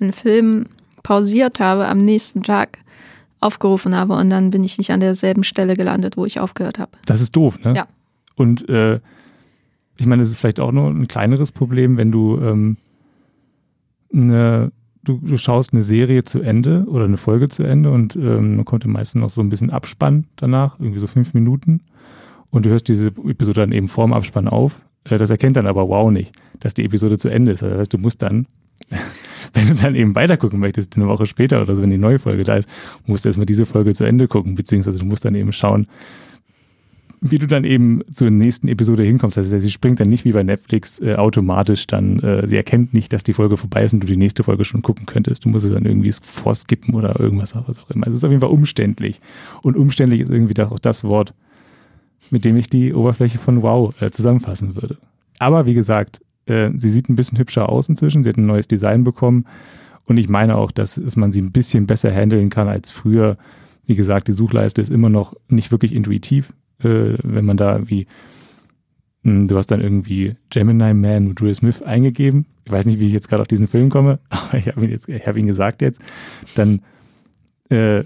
[0.00, 0.66] einen Film
[1.02, 2.78] pausiert habe, am nächsten Tag
[3.40, 6.92] aufgerufen habe und dann bin ich nicht an derselben Stelle gelandet, wo ich aufgehört habe.
[7.04, 7.74] Das ist doof, ne?
[7.76, 7.86] Ja.
[8.36, 9.00] Und äh,
[9.96, 12.78] ich meine, es ist vielleicht auch nur ein kleineres Problem, wenn du ähm,
[14.12, 14.72] eine,
[15.04, 18.64] du, du schaust eine Serie zu Ende oder eine Folge zu Ende und ähm, dann
[18.64, 21.82] kommt meistens noch so ein bisschen Abspann danach, irgendwie so fünf Minuten.
[22.54, 24.80] Und du hörst diese Episode dann eben vorm Abspann auf.
[25.02, 27.62] Äh, das erkennt dann aber wow nicht, dass die Episode zu Ende ist.
[27.62, 28.46] Das heißt, du musst dann,
[29.54, 32.44] wenn du dann eben weitergucken möchtest, eine Woche später oder so, wenn die neue Folge
[32.44, 32.68] da ist,
[33.06, 35.88] musst du erstmal diese Folge zu Ende gucken, beziehungsweise du musst dann eben schauen,
[37.20, 39.36] wie du dann eben zur nächsten Episode hinkommst.
[39.36, 43.12] Also sie springt dann nicht wie bei Netflix äh, automatisch dann, äh, sie erkennt nicht,
[43.12, 45.44] dass die Folge vorbei ist und du die nächste Folge schon gucken könntest.
[45.44, 48.06] Du musst es dann irgendwie vorskippen oder irgendwas, was auch immer.
[48.06, 49.20] Also es ist auf jeden Fall umständlich.
[49.62, 51.34] Und umständlich ist irgendwie auch das Wort,
[52.30, 54.98] mit dem ich die Oberfläche von Wow äh, zusammenfassen würde.
[55.38, 58.22] Aber wie gesagt, äh, sie sieht ein bisschen hübscher aus inzwischen.
[58.22, 59.46] Sie hat ein neues Design bekommen.
[60.06, 63.36] Und ich meine auch, dass, dass man sie ein bisschen besser handeln kann als früher.
[63.86, 68.06] Wie gesagt, die Suchleiste ist immer noch nicht wirklich intuitiv äh, wenn man da wie,
[69.22, 72.46] hm, du hast dann irgendwie Gemini Man mit Will Smith eingegeben.
[72.64, 74.90] Ich weiß nicht, wie ich jetzt gerade auf diesen Film komme, aber ich habe ihn
[74.90, 76.00] jetzt, habe ihn gesagt jetzt.
[76.54, 76.82] Dann
[77.70, 78.04] äh,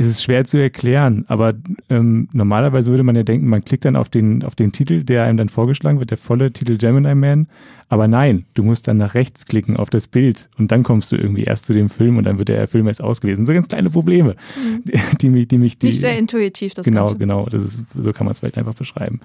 [0.00, 1.52] ist es schwer zu erklären, aber
[1.90, 5.24] ähm, normalerweise würde man ja denken, man klickt dann auf den, auf den Titel, der
[5.24, 7.48] einem dann vorgeschlagen wird, der volle Titel Gemini Man.
[7.90, 11.16] Aber nein, du musst dann nach rechts klicken auf das Bild und dann kommst du
[11.16, 13.44] irgendwie erst zu dem Film und dann wird der Film erst ausgelesen.
[13.44, 14.84] So ganz kleine Probleme, mhm.
[14.84, 17.18] die, die, mich, die mich, die, Nicht sehr intuitiv, das Genau, Ganze.
[17.18, 17.44] genau.
[17.50, 19.20] Das ist, so kann man es vielleicht einfach beschreiben.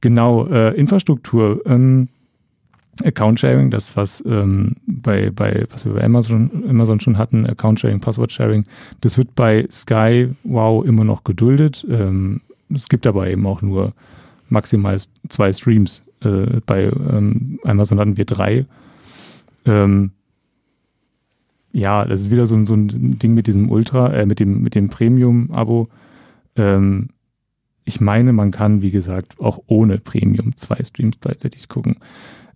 [0.00, 1.60] Genau, äh, Infrastruktur.
[1.66, 2.06] Ähm,
[3.02, 7.80] Account Sharing, das was ähm, bei, bei was wir bei Amazon, Amazon schon hatten, Account
[7.80, 8.64] Sharing, Passwort Sharing,
[9.00, 11.86] das wird bei Sky Wow immer noch geduldet.
[11.88, 12.42] Ähm,
[12.74, 13.92] es gibt aber eben auch nur
[14.48, 14.96] maximal
[15.28, 16.02] zwei Streams.
[16.20, 18.66] Äh, bei ähm, Amazon hatten wir drei.
[19.64, 20.12] Ähm,
[21.72, 24.74] ja, das ist wieder so, so ein Ding mit diesem Ultra, äh, mit dem, mit
[24.74, 25.88] dem Premium-Abo.
[26.56, 27.08] Ähm,
[27.84, 31.96] ich meine, man kann, wie gesagt, auch ohne Premium zwei Streams gleichzeitig gucken.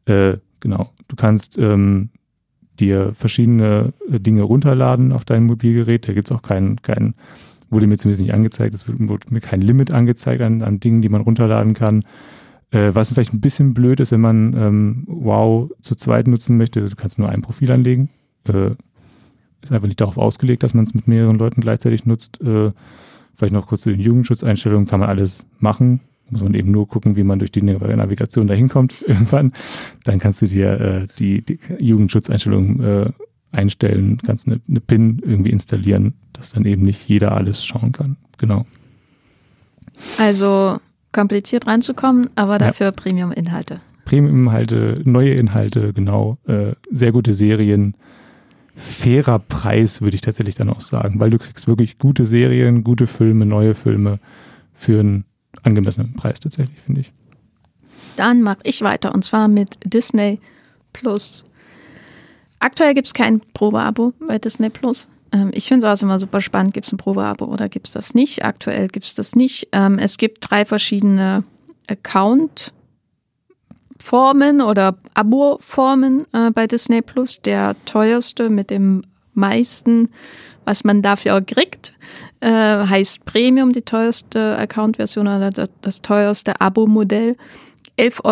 [0.07, 0.91] Äh, genau.
[1.09, 2.11] Du kannst ähm,
[2.81, 6.09] dir verschiedene äh, Dinge runterladen auf dein Mobilgerät.
[6.09, 7.15] Da gibt's auch keinen, keinen,
[7.71, 11.09] wurde mir zumindest nicht angezeigt, es wurde mir kein Limit angezeigt an, an Dingen, die
[11.09, 12.05] man runterladen kann.
[12.71, 16.89] Äh, was vielleicht ein bisschen blöd ist, wenn man ähm, Wow zu zweit nutzen möchte,
[16.89, 18.11] du kannst nur ein Profil anlegen.
[18.45, 18.71] Äh,
[19.63, 22.41] ist einfach nicht darauf ausgelegt, dass man es mit mehreren Leuten gleichzeitig nutzt.
[22.41, 22.73] Äh,
[23.35, 26.01] vielleicht noch kurz zu den Jugendschutzeinstellungen, kann man alles machen.
[26.31, 29.53] Muss man eben nur gucken, wie man durch die Navigation dahin kommt irgendwann.
[30.05, 33.11] Dann kannst du dir äh, die, die Jugendschutzeinstellungen äh,
[33.53, 38.17] einstellen, kannst eine, eine PIN irgendwie installieren, dass dann eben nicht jeder alles schauen kann.
[38.39, 38.67] Genau.
[40.19, 40.79] Also
[41.13, 42.93] kompliziert reinzukommen, aber dafür ja.
[42.93, 43.81] Premium-Inhalte.
[44.05, 46.39] Premium-Inhalte, neue Inhalte, genau.
[46.47, 47.95] Äh, sehr gute Serien.
[48.75, 53.07] Fairer Preis, würde ich tatsächlich dann auch sagen, weil du kriegst wirklich gute Serien, gute
[53.07, 54.21] Filme, neue Filme
[54.75, 55.25] für einen
[55.67, 57.13] angemessenen Preis tatsächlich, finde ich.
[58.17, 60.41] Dann mache ich weiter und zwar mit Disney
[60.93, 61.45] Plus.
[62.59, 65.09] Aktuell gibt es kein Probeabo bei Disney Plus.
[65.33, 66.73] Ähm, ich finde sowas immer super spannend.
[66.75, 68.45] Gibt es ein Probeabo oder gibt es das nicht?
[68.45, 69.69] Aktuell gibt es das nicht.
[69.73, 71.45] Ähm, es gibt drei verschiedene
[71.89, 77.43] Account-Formen oder Abo-Formen äh, bei Disney Plus.
[77.43, 79.03] Der teuerste mit dem
[79.35, 80.09] meisten,
[80.65, 81.93] was man dafür kriegt,
[82.41, 87.37] äh, heißt Premium, die teuerste Account-Version oder das teuerste Abo-Modell.
[87.99, 88.25] 11,99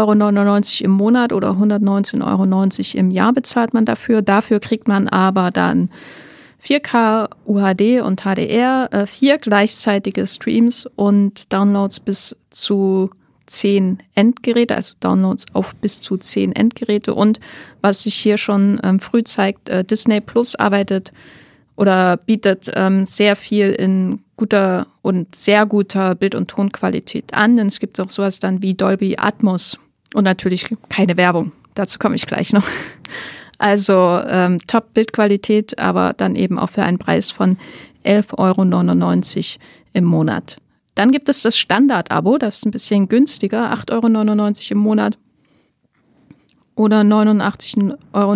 [0.83, 4.21] Euro im Monat oder 119,90 Euro im Jahr bezahlt man dafür.
[4.21, 5.89] Dafür kriegt man aber dann
[6.63, 13.11] 4K UHD und HDR, äh, vier gleichzeitige Streams und Downloads bis zu
[13.47, 17.15] zehn Endgeräte, also Downloads auf bis zu zehn Endgeräte.
[17.15, 17.41] Und
[17.83, 21.13] was sich hier schon ähm, früh zeigt, äh, Disney Plus arbeitet
[21.77, 27.57] oder bietet ähm, sehr viel in guter und sehr guter Bild- und Tonqualität an.
[27.57, 29.79] Denn es gibt auch sowas dann wie Dolby Atmos
[30.15, 31.53] und natürlich keine Werbung.
[31.75, 32.67] Dazu komme ich gleich noch.
[33.57, 37.57] Also ähm, Top-Bildqualität, aber dann eben auch für einen Preis von
[38.05, 40.57] 11,99 Euro im Monat.
[40.97, 45.19] Dann gibt es das Standard-Abo, das ist ein bisschen günstiger, 8,99 Euro im Monat
[46.75, 48.33] oder 89,90 Euro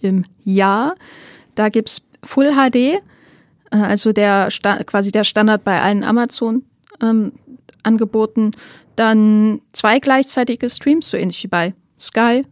[0.00, 0.94] im Jahr.
[1.54, 3.00] Da gibt es Full HD, äh,
[3.70, 4.48] also der
[4.86, 6.64] quasi der Standard bei allen Amazon
[7.02, 7.32] ähm.
[8.96, 12.44] Dann zwei gleichzeitige Streams, so ähnlich wie bei Sky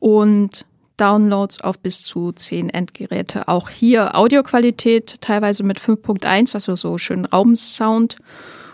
[0.00, 0.64] und
[0.96, 3.48] Downloads auf bis zu zehn Endgeräte.
[3.48, 8.16] Auch hier Audioqualität, teilweise mit 5.1, also so schön Raumsound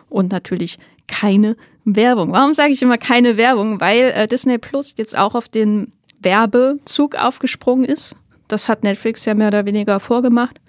[0.08, 2.32] und natürlich keine Werbung.
[2.32, 3.80] Warum sage ich immer keine Werbung?
[3.80, 8.16] Weil äh, Disney Plus jetzt auch auf den Werbezug aufgesprungen ist.
[8.48, 10.60] Das hat Netflix ja mehr oder weniger vorgemacht.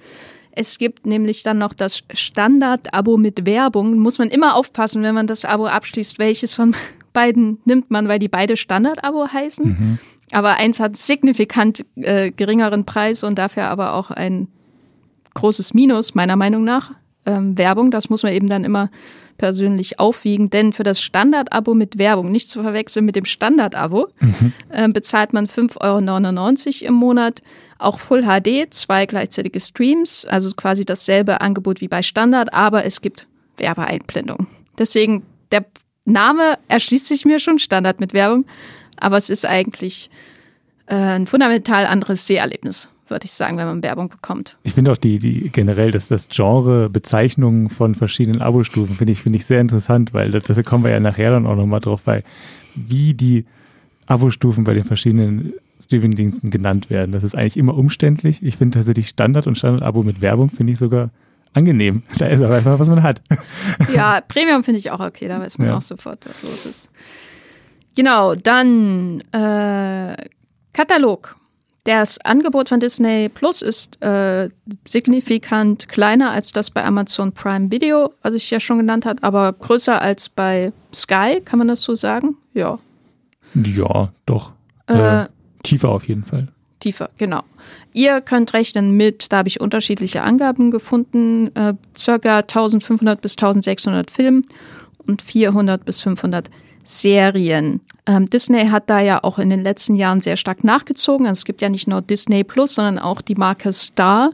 [0.52, 4.00] Es gibt nämlich dann noch das Standard-Abo mit Werbung.
[4.00, 6.76] Muss man immer aufpassen, wenn man das Abo abschließt, welches von
[7.14, 9.66] beiden nimmt man, weil die beide Standard-Abo heißen.
[9.66, 10.00] Mhm.
[10.32, 14.48] Aber eins hat signifikant äh, geringeren Preis und dafür aber auch ein
[15.36, 16.92] großes Minus, meiner Meinung nach.
[17.28, 18.90] Ähm, Werbung, das muss man eben dann immer
[19.38, 24.54] persönlich aufwiegen, denn für das Standard-Abo mit Werbung, nicht zu verwechseln mit dem Standard-Abo, mhm.
[24.70, 27.42] äh, bezahlt man 5,99 Euro im Monat.
[27.78, 33.02] Auch Full HD, zwei gleichzeitige Streams, also quasi dasselbe Angebot wie bei Standard, aber es
[33.02, 34.48] gibt Werbeeinblendung.
[34.78, 35.66] Deswegen, der
[36.06, 38.46] Name erschließt sich mir schon, Standard mit Werbung,
[38.96, 40.10] aber es ist eigentlich
[40.88, 44.58] äh, ein fundamental anderes Seherlebnis, würde ich sagen, wenn man Werbung bekommt.
[44.64, 49.22] Ich finde auch die, die generell, dass das Genre Bezeichnungen von verschiedenen Abo-Stufen finde ich,
[49.22, 52.24] finde ich sehr interessant, weil da kommen wir ja nachher dann auch nochmal drauf bei,
[52.76, 53.46] wie die
[54.08, 57.12] Abo-Stufen bei den verschiedenen Streaming-Diensten genannt werden.
[57.12, 58.42] Das ist eigentlich immer umständlich.
[58.42, 61.12] Ich finde tatsächlich Standard und Standard-Abo mit Werbung finde ich sogar
[61.54, 62.04] angenehm.
[62.18, 63.22] Da ist aber erstmal, was man hat.
[63.94, 65.78] Ja, Premium finde ich auch okay, da weiß man ja.
[65.78, 66.90] auch sofort, was los ist.
[67.96, 70.16] Genau, dann äh,
[70.74, 71.37] Katalog.
[71.88, 74.50] Das Angebot von Disney Plus ist äh,
[74.86, 79.54] signifikant kleiner als das bei Amazon Prime Video, was ich ja schon genannt habe, aber
[79.54, 82.36] größer als bei Sky, kann man das so sagen?
[82.54, 82.78] Ja.
[83.54, 84.52] Ja, doch.
[84.90, 85.28] Äh, äh,
[85.64, 86.50] tiefer auf jeden Fall.
[86.82, 87.44] Tiefer, genau.
[87.94, 94.12] Ihr könnt rechnen mit, da habe ich unterschiedliche Angaben gefunden, äh, circa 1500 bis 1600
[94.12, 94.46] Filmen
[95.06, 96.50] und 400 bis 500
[96.88, 97.82] Serien.
[98.06, 101.28] Ähm, Disney hat da ja auch in den letzten Jahren sehr stark nachgezogen.
[101.28, 104.32] Also es gibt ja nicht nur Disney Plus, sondern auch die Marke Star,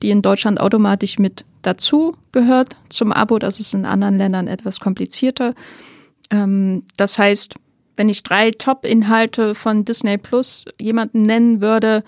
[0.00, 3.40] die in Deutschland automatisch mit dazu gehört zum Abo.
[3.40, 5.54] Das ist in anderen Ländern etwas komplizierter.
[6.30, 7.56] Ähm, das heißt,
[7.96, 12.04] wenn ich drei Top-Inhalte von Disney Plus jemanden nennen würde,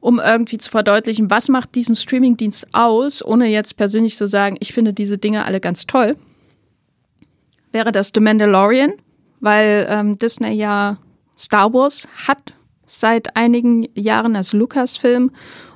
[0.00, 4.72] um irgendwie zu verdeutlichen, was macht diesen Streamingdienst aus, ohne jetzt persönlich zu sagen, ich
[4.72, 6.16] finde diese Dinge alle ganz toll,
[7.72, 8.94] wäre das The Mandalorian,
[9.42, 10.96] weil ähm, Disney ja
[11.36, 12.54] Star Wars hat
[12.86, 15.30] seit einigen Jahren als Lucasfilm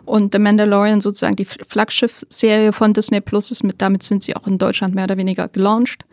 [0.05, 4.47] und The Mandalorian sozusagen die Flaggschiff-Serie von Disney Plus ist mit, damit sind sie auch
[4.47, 6.05] in Deutschland mehr oder weniger gelauncht.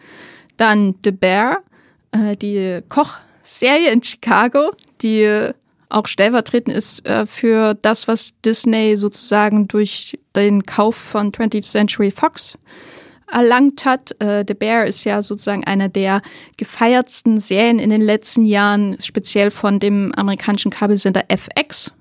[0.58, 1.60] Dann The Bear,
[2.12, 5.52] äh, die Kochserie in Chicago, die
[5.90, 12.10] auch stellvertretend ist äh, für das, was Disney sozusagen durch den Kauf von 20th Century
[12.10, 12.58] Fox
[13.34, 14.16] erlangt hat.
[14.22, 16.22] Äh, The Bear ist ja sozusagen einer der
[16.58, 21.92] gefeiertsten Serien in den letzten Jahren, speziell von dem amerikanischen Kabelsender FX,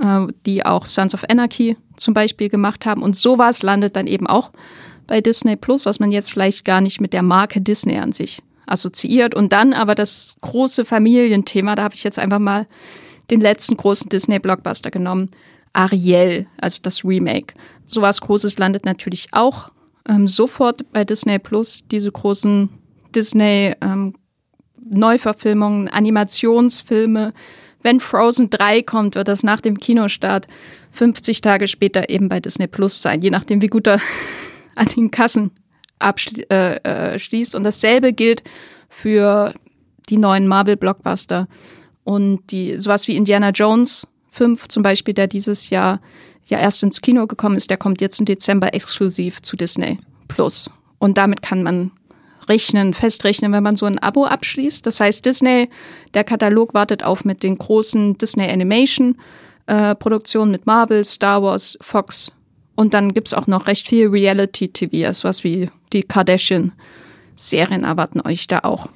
[0.00, 3.02] äh, die auch Sons of Anarchy zum Beispiel gemacht haben.
[3.02, 4.50] Und sowas landet dann eben auch
[5.06, 8.42] bei Disney Plus, was man jetzt vielleicht gar nicht mit der Marke Disney an sich
[8.66, 9.34] assoziiert.
[9.34, 12.66] Und dann aber das große Familienthema, da habe ich jetzt einfach mal
[13.30, 15.30] den letzten großen Disney-Blockbuster genommen.
[15.72, 17.54] Ariel, also das Remake.
[17.86, 19.70] Sowas Großes landet natürlich auch
[20.08, 21.84] ähm, sofort bei Disney Plus.
[21.90, 22.68] Diese großen
[23.14, 24.14] Disney ähm,
[24.84, 27.32] Neuverfilmungen, Animationsfilme.
[27.82, 30.46] Wenn Frozen 3 kommt, wird das nach dem Kinostart
[30.92, 34.00] 50 Tage später eben bei Disney Plus sein, je nachdem, wie gut er
[34.76, 35.50] an den Kassen
[35.98, 36.50] abschließt.
[36.50, 38.42] Äh, äh, Und dasselbe gilt
[38.88, 39.54] für
[40.08, 41.48] die neuen Marvel-Blockbuster
[42.04, 46.00] und die sowas wie Indiana Jones 5 zum Beispiel, der dieses Jahr
[46.46, 50.70] ja erst ins Kino gekommen ist, der kommt jetzt im Dezember exklusiv zu Disney Plus.
[50.98, 51.90] Und damit kann man
[52.48, 54.86] rechnen, festrechnen, wenn man so ein Abo abschließt.
[54.86, 55.68] Das heißt, Disney,
[56.14, 59.16] der Katalog wartet auf mit den großen Disney Animation
[59.66, 62.32] äh, Produktionen mit Marvel, Star Wars, Fox.
[62.74, 68.46] Und dann gibt's auch noch recht viel Reality-TV, also was wie die Kardashian-Serien erwarten euch
[68.46, 68.88] da auch.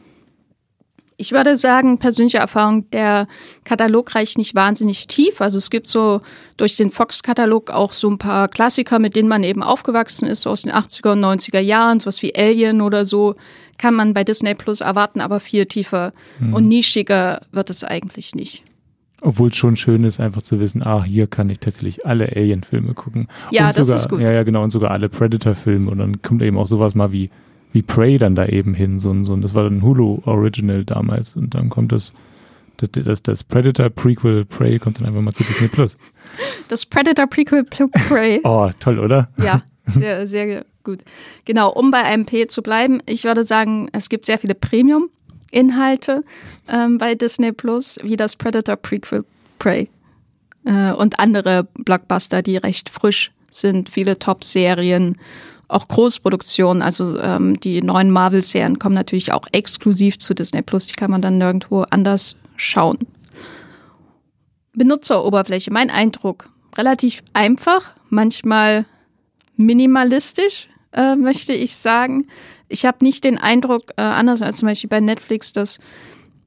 [1.18, 3.26] Ich würde sagen, persönliche Erfahrung, der
[3.64, 5.40] Katalog reicht nicht wahnsinnig tief.
[5.40, 6.20] Also es gibt so
[6.58, 10.50] durch den Fox-Katalog auch so ein paar Klassiker, mit denen man eben aufgewachsen ist, so
[10.50, 13.34] aus den 80er und 90er Jahren, sowas wie Alien oder so,
[13.78, 16.52] kann man bei Disney Plus erwarten, aber viel tiefer hm.
[16.52, 18.62] und nischiger wird es eigentlich nicht.
[19.22, 22.92] Obwohl es schon schön ist, einfach zu wissen, ah, hier kann ich tatsächlich alle Alien-Filme
[22.92, 23.28] gucken.
[23.50, 24.20] Ja, und das sogar, ist gut.
[24.20, 25.90] Ja, ja, genau, und sogar alle Predator-Filme.
[25.90, 27.30] Und dann kommt eben auch sowas mal wie
[27.76, 28.98] wie Prey dann da eben hin.
[28.98, 31.36] So, so, das war ein Hulu Original damals.
[31.36, 32.14] Und dann kommt das,
[32.78, 35.98] das, das, das Predator Prequel Prey kommt dann einfach mal zu Disney Plus.
[36.68, 38.40] Das Predator Prequel Prey.
[38.44, 39.28] oh, toll, oder?
[39.36, 41.00] Ja, sehr, sehr gut.
[41.44, 46.24] Genau, um bei MP zu bleiben, ich würde sagen, es gibt sehr viele Premium-Inhalte
[46.72, 49.26] ähm, bei Disney Plus, wie das Predator Prequel
[49.58, 49.90] Prey.
[50.64, 55.18] Äh, und andere Blockbuster, die recht frisch sind, viele Top-Serien
[55.68, 60.94] auch Großproduktionen, also ähm, die neuen Marvel-Serien kommen natürlich auch exklusiv zu Disney Plus, die
[60.94, 62.98] kann man dann nirgendwo anders schauen.
[64.74, 68.86] Benutzeroberfläche, mein Eindruck, relativ einfach, manchmal
[69.56, 72.26] minimalistisch, äh, möchte ich sagen.
[72.68, 75.78] Ich habe nicht den Eindruck, äh, anders als zum Beispiel bei Netflix, dass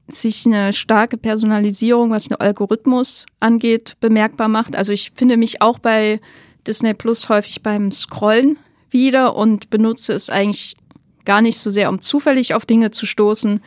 [0.08, 4.76] sich eine starke Personalisierung, was den Algorithmus angeht, bemerkbar macht.
[4.76, 6.20] Also ich finde mich auch bei
[6.66, 8.58] Disney Plus häufig beim Scrollen
[8.90, 10.76] wieder und benutze es eigentlich
[11.24, 13.60] gar nicht so sehr, um zufällig auf Dinge zu stoßen,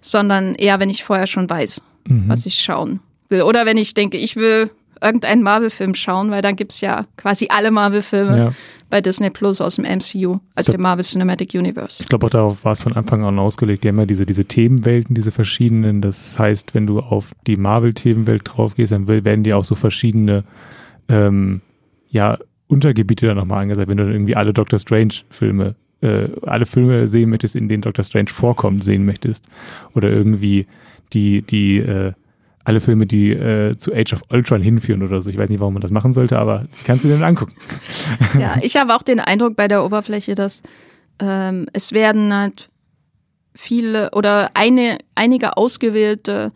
[0.00, 2.24] sondern eher, wenn ich vorher schon weiß, mhm.
[2.28, 3.42] was ich schauen will.
[3.42, 4.70] Oder wenn ich denke, ich will
[5.02, 8.52] irgendeinen Marvel-Film schauen, weil dann gibt's ja quasi alle Marvel-Filme ja.
[8.90, 12.02] bei Disney Plus aus dem MCU, also dem Marvel Cinematic Universe.
[12.02, 13.82] Ich glaube auch darauf war es von Anfang an ausgelegt.
[13.84, 16.02] Die haben ja diese, diese Themenwelten, diese verschiedenen.
[16.02, 20.44] Das heißt, wenn du auf die Marvel-Themenwelt drauf gehst, dann werden dir auch so verschiedene
[21.08, 21.62] ähm,
[22.10, 22.38] ja,
[22.70, 27.30] Untergebiete dann nochmal angesagt, wenn du dann irgendwie alle Doctor Strange-Filme, äh, alle Filme sehen
[27.30, 29.48] möchtest, in denen Doctor Strange vorkommt, sehen möchtest.
[29.94, 30.66] Oder irgendwie
[31.12, 32.12] die, die, äh,
[32.64, 35.30] alle Filme, die äh, zu Age of Ultron hinführen oder so.
[35.30, 37.54] Ich weiß nicht, warum man das machen sollte, aber die kannst du dir dann angucken.
[38.38, 40.62] Ja, ich habe auch den Eindruck bei der Oberfläche, dass
[41.20, 42.70] ähm, es werden halt
[43.54, 46.52] viele oder eine, einige ausgewählte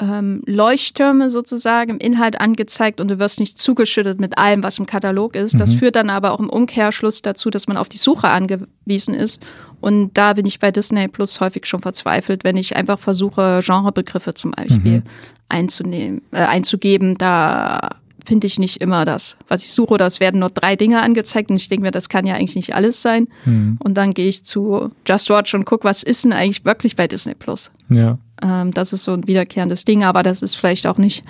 [0.00, 4.86] ähm, Leuchttürme sozusagen im Inhalt angezeigt und du wirst nicht zugeschüttet mit allem, was im
[4.86, 5.60] Katalog ist.
[5.60, 5.78] Das mhm.
[5.78, 9.40] führt dann aber auch im Umkehrschluss dazu, dass man auf die Suche angewiesen ist.
[9.80, 14.34] Und da bin ich bei Disney Plus häufig schon verzweifelt, wenn ich einfach versuche, Genrebegriffe
[14.34, 15.02] zum Beispiel mhm.
[15.48, 17.16] einzunehmen, äh, einzugeben.
[17.18, 17.90] Da
[18.24, 19.94] finde ich nicht immer das, was ich suche.
[19.94, 22.56] Oder es werden nur drei Dinge angezeigt und ich denke mir, das kann ja eigentlich
[22.56, 23.28] nicht alles sein.
[23.44, 23.78] Mhm.
[23.82, 27.06] Und dann gehe ich zu Just Watch und gucke, was ist denn eigentlich wirklich bei
[27.08, 27.70] Disney Plus.
[27.88, 28.18] Ja.
[28.42, 31.24] Ähm, das ist so ein wiederkehrendes Ding, aber das ist vielleicht auch nicht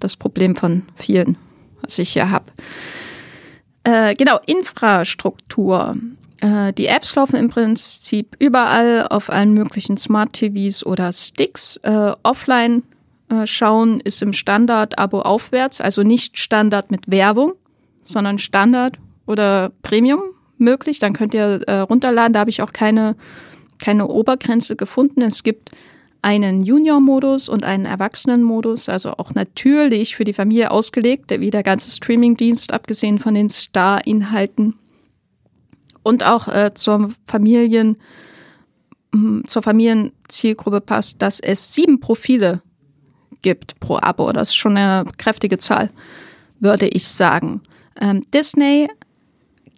[0.00, 1.36] das Problem von vielen,
[1.82, 2.46] was ich hier habe.
[3.84, 5.96] Äh, genau, Infrastruktur.
[6.40, 11.76] Äh, die Apps laufen im Prinzip überall auf allen möglichen Smart TVs oder Sticks.
[11.78, 12.82] Äh, offline
[13.28, 17.54] äh, schauen ist im Standard-Abo aufwärts, also nicht Standard mit Werbung,
[18.04, 20.22] sondern Standard oder Premium
[20.58, 20.98] möglich.
[20.98, 22.32] Dann könnt ihr äh, runterladen.
[22.32, 23.16] Da habe ich auch keine,
[23.78, 25.22] keine Obergrenze gefunden.
[25.22, 25.70] Es gibt
[26.26, 31.88] einen Junior-Modus und einen Erwachsenen-Modus, also auch natürlich für die Familie ausgelegt, wie der ganze
[31.88, 34.74] Streaming-Dienst, abgesehen von den Star-Inhalten.
[36.02, 37.96] Und auch äh, zur Familien,
[39.14, 42.60] hm, zur Familienzielgruppe passt, dass es sieben Profile
[43.42, 44.32] gibt pro Abo.
[44.32, 45.90] Das ist schon eine kräftige Zahl,
[46.58, 47.60] würde ich sagen.
[48.00, 48.88] Ähm, Disney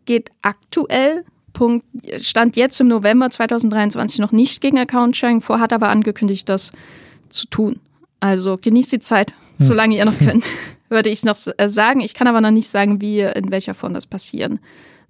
[0.06, 1.26] geht aktuell
[1.58, 1.84] Punkt,
[2.20, 6.70] stand jetzt im November 2023 noch nicht gegen Account-Sharing vor, hat aber angekündigt, das
[7.30, 7.80] zu tun.
[8.20, 9.66] Also genießt die Zeit, hm.
[9.66, 10.44] solange ihr noch könnt,
[10.88, 11.98] würde ich es noch äh, sagen.
[11.98, 14.60] Ich kann aber noch nicht sagen, wie, in welcher Form das passieren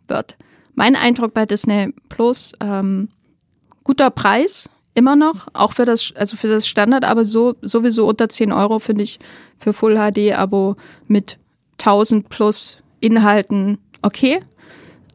[0.07, 0.38] wird.
[0.74, 3.11] Mein Eindruck bei Disney Plus, ähm,
[3.84, 8.30] guter Preis, immer noch, auch für das, also für das Standard, aber so, sowieso unter
[8.30, 9.18] 10 Euro finde ich
[9.59, 10.76] für Full HD Abo
[11.09, 11.36] mit
[11.78, 14.40] 1000 plus Inhalten okay.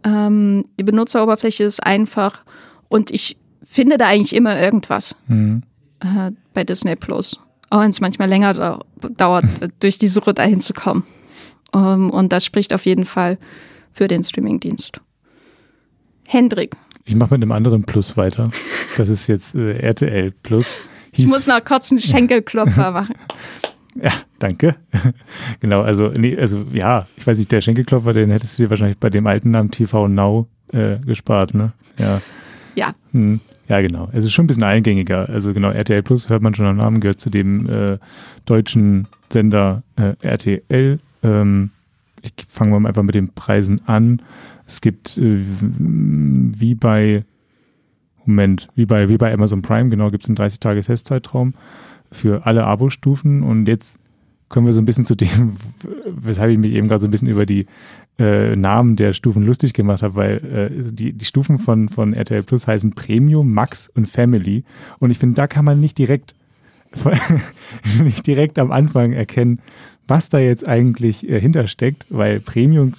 [0.03, 2.43] Ähm, die Benutzeroberfläche ist einfach
[2.89, 5.63] und ich finde da eigentlich immer irgendwas mhm.
[5.99, 7.39] äh, bei Disney Plus.
[7.69, 8.79] Auch wenn es manchmal länger da
[9.17, 9.45] dauert,
[9.79, 11.03] durch die Suche dahin zu kommen.
[11.73, 13.37] Ähm, und das spricht auf jeden Fall
[13.91, 15.01] für den Streamingdienst.
[16.27, 16.75] Hendrik.
[17.05, 18.51] Ich mache mit einem anderen Plus weiter.
[18.97, 20.67] Das ist jetzt äh, RTL Plus.
[21.13, 23.15] Hieß, ich muss noch kurz einen Schenkelklopfer machen.
[24.01, 24.75] Ja, danke.
[25.59, 28.97] genau, also, nee, also ja, ich weiß nicht, der Schenkelklopfer, den hättest du dir wahrscheinlich
[28.97, 31.73] bei dem alten Namen TV Now äh, gespart, ne?
[31.97, 32.21] Ja.
[32.75, 32.95] Ja.
[33.11, 34.09] Hm, ja, genau.
[34.11, 35.29] Es ist schon ein bisschen eingängiger.
[35.29, 37.97] Also genau, RTL Plus hört man schon am Namen, gehört zu dem äh,
[38.45, 40.99] deutschen Sender äh, RTL.
[41.21, 41.69] Ähm,
[42.21, 44.21] ich fange mal einfach mit den Preisen an.
[44.65, 47.25] Es gibt äh, wie bei
[48.25, 51.53] Moment, wie bei, wie bei Amazon Prime, genau, gibt es einen 30-Tage-Testzeitraum
[52.13, 53.99] für alle Abo-Stufen und jetzt
[54.49, 55.53] kommen wir so ein bisschen zu dem,
[56.05, 57.65] weshalb ich mich eben gerade so ein bisschen über die
[58.19, 62.43] äh, Namen der Stufen lustig gemacht habe, weil äh, die, die Stufen von, von RTL
[62.43, 64.63] Plus heißen Premium, Max und Family
[64.99, 66.35] und ich finde, da kann man nicht direkt
[68.03, 69.59] nicht direkt am Anfang erkennen,
[70.07, 72.93] was da jetzt eigentlich äh, hintersteckt, weil Premium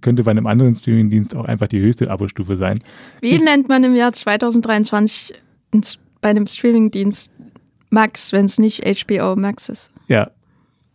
[0.00, 2.80] könnte bei einem anderen Streamingdienst auch einfach die höchste Abo-Stufe sein.
[3.20, 5.34] Wie ich, nennt man im Jahr 2023
[6.20, 7.30] bei einem Streamingdienst
[7.90, 9.90] Max, wenn es nicht HBO Max ist.
[10.08, 10.30] Ja,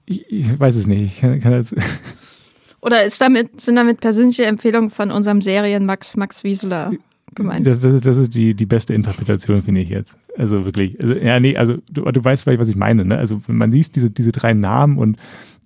[0.05, 1.01] ich, ich weiß es nicht.
[1.01, 1.73] Ich kann, kann das
[2.81, 6.91] Oder ist damit, sind damit persönliche Empfehlungen von unserem Serien Max, Max Wieseler
[7.35, 7.65] gemeint?
[7.65, 10.17] Das, das ist, das ist die, die beste Interpretation, finde ich jetzt.
[10.35, 10.99] Also wirklich.
[10.99, 13.05] Also, ja, nee, also du, du weißt vielleicht, was ich meine.
[13.05, 13.17] Ne?
[13.17, 15.17] Also man liest diese, diese drei Namen und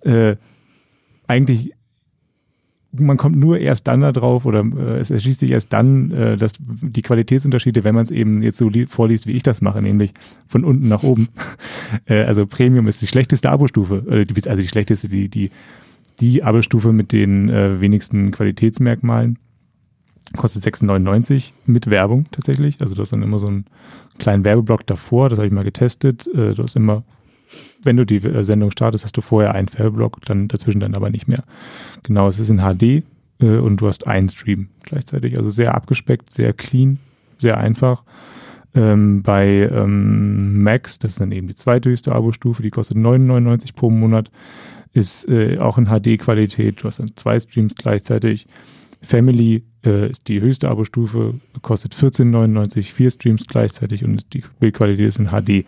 [0.02, 0.36] äh,
[1.26, 1.72] eigentlich
[2.98, 6.36] man kommt nur erst dann da drauf oder äh, es erschließt sich erst dann, äh,
[6.36, 10.12] dass die Qualitätsunterschiede, wenn man es eben jetzt so vorliest, wie ich das mache, nämlich
[10.46, 11.28] von unten nach oben.
[12.06, 15.50] äh, also Premium ist die schlechteste Abo-Stufe, äh, also die schlechteste, die, die,
[16.20, 19.38] die Abo-Stufe mit den äh, wenigsten Qualitätsmerkmalen.
[20.36, 22.80] Kostet 6,99 mit Werbung tatsächlich.
[22.80, 23.66] Also du hast dann immer so einen
[24.18, 26.26] kleinen Werbeblock davor, das habe ich mal getestet.
[26.34, 27.04] Äh, du hast immer
[27.82, 31.10] wenn du die äh, Sendung startest, hast du vorher einen Werbeblock, dann dazwischen dann aber
[31.10, 31.44] nicht mehr.
[32.02, 33.04] Genau, es ist in HD
[33.40, 35.36] äh, und du hast einen Stream gleichzeitig.
[35.36, 36.98] Also sehr abgespeckt, sehr clean,
[37.38, 38.04] sehr einfach.
[38.74, 43.90] Ähm, bei ähm, Max, das ist dann eben die zweithöchste Abo-Stufe, die kostet 9,99 pro
[43.90, 44.30] Monat,
[44.92, 46.82] ist äh, auch in HD-Qualität.
[46.82, 48.46] Du hast dann zwei Streams gleichzeitig.
[49.00, 55.18] Family äh, ist die höchste Abo-Stufe, kostet 14,99, vier Streams gleichzeitig und die Bildqualität ist
[55.18, 55.64] in HD.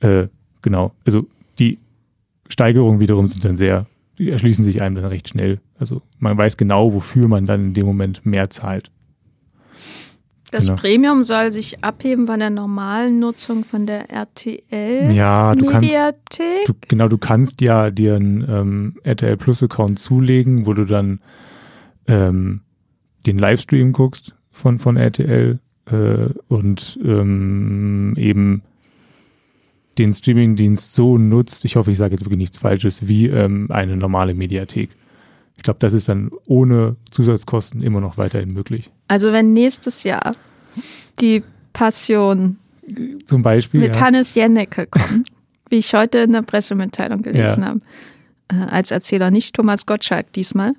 [0.00, 0.28] Äh,
[0.62, 0.92] genau.
[1.04, 1.26] Also
[1.58, 1.78] die
[2.48, 3.86] Steigerungen wiederum sind dann sehr,
[4.18, 5.60] die erschließen sich einem dann recht schnell.
[5.78, 8.90] Also man weiß genau, wofür man dann in dem Moment mehr zahlt.
[10.50, 10.80] Das genau.
[10.80, 16.66] Premium soll sich abheben von der normalen Nutzung von der RTL ja, du Mediathek.
[16.66, 20.84] Kannst, du, genau, du kannst ja dir einen ähm, RTL Plus Account zulegen, wo du
[20.84, 21.20] dann
[22.08, 22.62] ähm,
[23.26, 28.62] den Livestream guckst von, von RTL äh, und ähm, eben
[30.00, 33.96] den Streamingdienst so nutzt, ich hoffe, ich sage jetzt wirklich nichts Falsches, wie ähm, eine
[33.96, 34.90] normale Mediathek.
[35.56, 38.90] Ich glaube, das ist dann ohne Zusatzkosten immer noch weiterhin möglich.
[39.08, 40.32] Also wenn nächstes Jahr
[41.20, 41.42] die
[41.74, 42.56] Passion
[43.26, 44.02] zum Beispiel mit ja.
[44.02, 45.28] Hannes Jennecke kommt,
[45.68, 47.68] wie ich heute in der Pressemitteilung gelesen ja.
[47.68, 47.80] habe,
[48.48, 50.72] äh, als Erzähler nicht Thomas Gottschalk diesmal,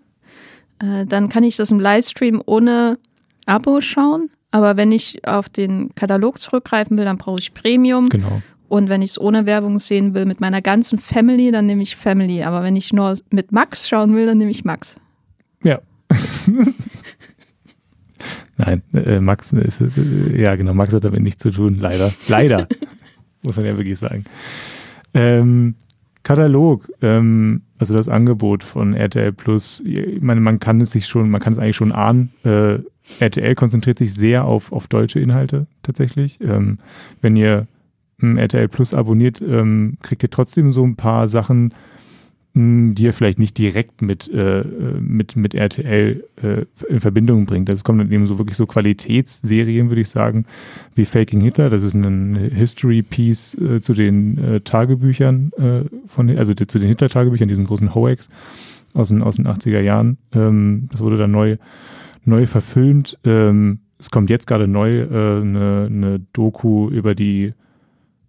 [0.80, 2.97] äh, dann kann ich das im Livestream ohne
[3.45, 4.32] Abo schauen.
[4.49, 8.09] Aber wenn ich auf den Katalog zurückgreifen will, dann brauche ich Premium.
[8.09, 8.41] Genau.
[8.72, 11.97] Und wenn ich es ohne Werbung sehen will mit meiner ganzen Family, dann nehme ich
[11.97, 12.43] Family.
[12.43, 14.95] Aber wenn ich nur mit Max schauen will, dann nehme ich Max.
[15.61, 15.82] Ja.
[18.55, 22.13] Nein, äh, Max ist, äh, ja genau, Max hat damit nichts zu tun, leider.
[22.30, 22.69] Leider,
[23.43, 24.24] muss man ja wirklich sagen.
[25.13, 25.76] Ähm,
[26.24, 31.30] Katalog, ähm, also das Angebot von RTL Plus, ich meine, man kann es sich schon,
[31.30, 32.32] man kann es eigentlich schon ahnen.
[32.45, 32.78] Äh,
[33.19, 36.39] RTL konzentriert sich sehr auf, auf deutsche Inhalte tatsächlich.
[36.39, 36.78] Ähm,
[37.22, 37.67] wenn ihr
[38.38, 41.74] RTL Plus abonniert, ähm, kriegt ihr trotzdem so ein paar Sachen,
[42.53, 44.65] die er vielleicht nicht direkt mit, äh,
[44.99, 47.69] mit, mit RTL äh, in Verbindung bringt.
[47.69, 50.45] Das kommt dann eben so wirklich so Qualitätsserien, würde ich sagen,
[50.93, 51.69] wie Faking Hitler.
[51.69, 57.47] Das ist ein History-Piece äh, zu den äh, Tagebüchern, äh, von also zu den Hitler-Tagebüchern,
[57.47, 58.28] diesen großen Hoax
[58.93, 60.17] aus den, aus den 80er Jahren.
[60.34, 61.55] Ähm, das wurde dann neu,
[62.26, 63.17] neu verfilmt.
[63.24, 67.53] Ähm, es kommt jetzt gerade neu äh, eine, eine Doku über die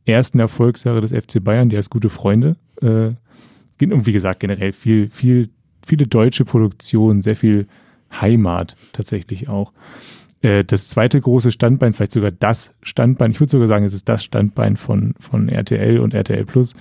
[0.05, 2.57] ersten Erfolgsjahre des FC Bayern, die heißt Gute Freunde.
[2.81, 3.13] Äh,
[3.81, 5.49] und wie gesagt, generell viel, viel,
[5.85, 7.67] viele deutsche Produktionen, sehr viel
[8.21, 9.73] Heimat tatsächlich auch.
[10.43, 14.09] Äh, das zweite große Standbein, vielleicht sogar das Standbein, ich würde sogar sagen, es ist
[14.09, 16.75] das Standbein von, von RTL und RTL Plus,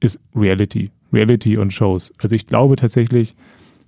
[0.00, 0.90] ist Reality.
[1.12, 2.12] Reality und Shows.
[2.18, 3.34] Also ich glaube tatsächlich,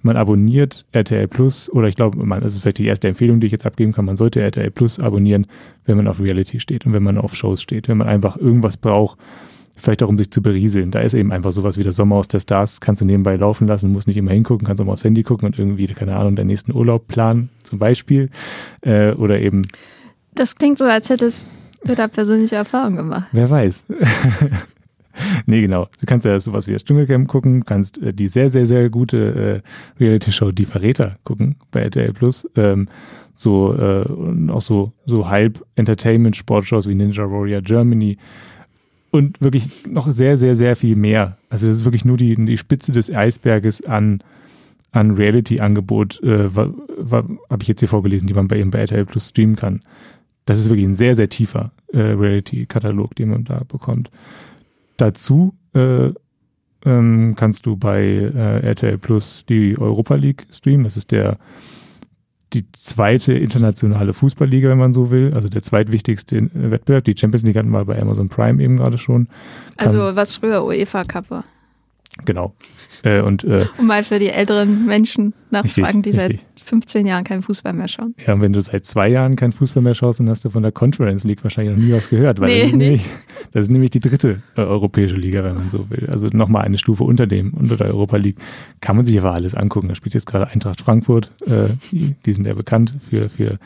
[0.03, 3.47] man abonniert RTL Plus oder ich glaube, man, das ist vielleicht die erste Empfehlung, die
[3.47, 5.47] ich jetzt abgeben kann, man sollte RTL Plus abonnieren,
[5.85, 8.77] wenn man auf Reality steht und wenn man auf Shows steht, wenn man einfach irgendwas
[8.77, 9.19] braucht,
[9.77, 10.91] vielleicht auch um sich zu berieseln.
[10.91, 13.67] Da ist eben einfach sowas wie der Sommer aus der Stars, kannst du nebenbei laufen
[13.67, 16.37] lassen, musst nicht immer hingucken, kannst auch mal aufs Handy gucken und irgendwie, keine Ahnung,
[16.37, 18.31] deinen nächsten Urlaub planen, zum Beispiel.
[18.83, 19.67] Äh, oder eben.
[20.35, 21.47] Das klingt so, als hättest
[21.85, 23.29] du da persönliche Erfahrungen gemacht.
[23.33, 23.85] Wer weiß.
[25.47, 25.89] nee, genau.
[25.99, 29.63] Du kannst ja sowas wie das Dschungelcamp gucken, kannst äh, die sehr, sehr, sehr gute
[29.99, 32.49] äh, Reality-Show Die Verräter gucken bei RTL Plus.
[32.57, 32.89] Ähm,
[33.35, 34.05] so äh,
[34.51, 38.19] auch so, so halb Entertainment-Sportshows wie Ninja Warrior Germany
[39.11, 41.37] und wirklich noch sehr, sehr, sehr viel mehr.
[41.49, 44.23] Also das ist wirklich nur die, die Spitze des Eisberges an,
[44.93, 49.29] an Reality-Angebot, äh, habe ich jetzt hier vorgelesen, die man bei eben bei RTL Plus
[49.29, 49.83] streamen kann.
[50.47, 54.11] Das ist wirklich ein sehr, sehr tiefer äh, Reality-Katalog, den man da bekommt.
[55.01, 56.11] Dazu äh,
[56.85, 60.85] ähm, kannst du bei äh, RTL Plus die Europa League streamen.
[60.85, 61.39] Das ist der
[62.53, 67.05] die zweite internationale Fußballliga, wenn man so will, also der zweitwichtigste Wettbewerb.
[67.05, 69.29] Die Champions League hatten wir bei Amazon Prime eben gerade schon.
[69.77, 71.45] Kann also was früher UEFA Cup war.
[72.25, 72.55] Genau.
[73.05, 76.45] Äh, und, äh, um mal für die älteren Menschen nachzufragen, die richtig.
[76.61, 78.15] Seit 15 Jahren keinen Fußball mehr schauen.
[78.27, 80.63] Ja, und wenn du seit zwei Jahren keinen Fußball mehr schaust, dann hast du von
[80.63, 82.41] der Conference League wahrscheinlich noch nie was gehört.
[82.41, 82.85] Weil nee, das, ist nee.
[82.85, 83.07] nämlich,
[83.53, 86.09] das ist nämlich die dritte äh, europäische Liga, wenn man so will.
[86.11, 88.39] Also nochmal eine Stufe unter dem, unter der Europa League.
[88.81, 89.89] Kann man sich aber alles angucken.
[89.89, 91.31] Da spielt jetzt gerade Eintracht Frankfurt.
[91.47, 93.59] Äh, die, sind ja bekannt für, für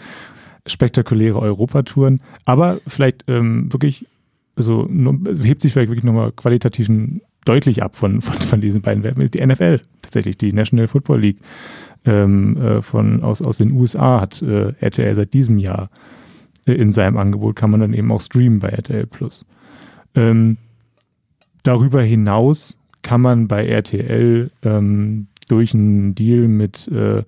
[0.67, 2.21] spektakuläre Europatouren.
[2.45, 4.07] Aber vielleicht ähm, wirklich,
[4.57, 4.89] also
[5.43, 9.31] hebt sich vielleicht wirklich nochmal qualitativen deutlich ab von, von, von diesen beiden Wettbewerben.
[9.31, 11.39] Die NFL tatsächlich, die National Football League
[12.05, 15.91] ähm, äh, von, aus, aus den USA hat äh, RTL seit diesem Jahr
[16.67, 19.45] äh, in seinem Angebot, kann man dann eben auch streamen bei RTL Plus.
[20.15, 20.59] Ähm,
[21.63, 27.23] darüber hinaus kann man bei RTL ähm, durch einen Deal mit äh,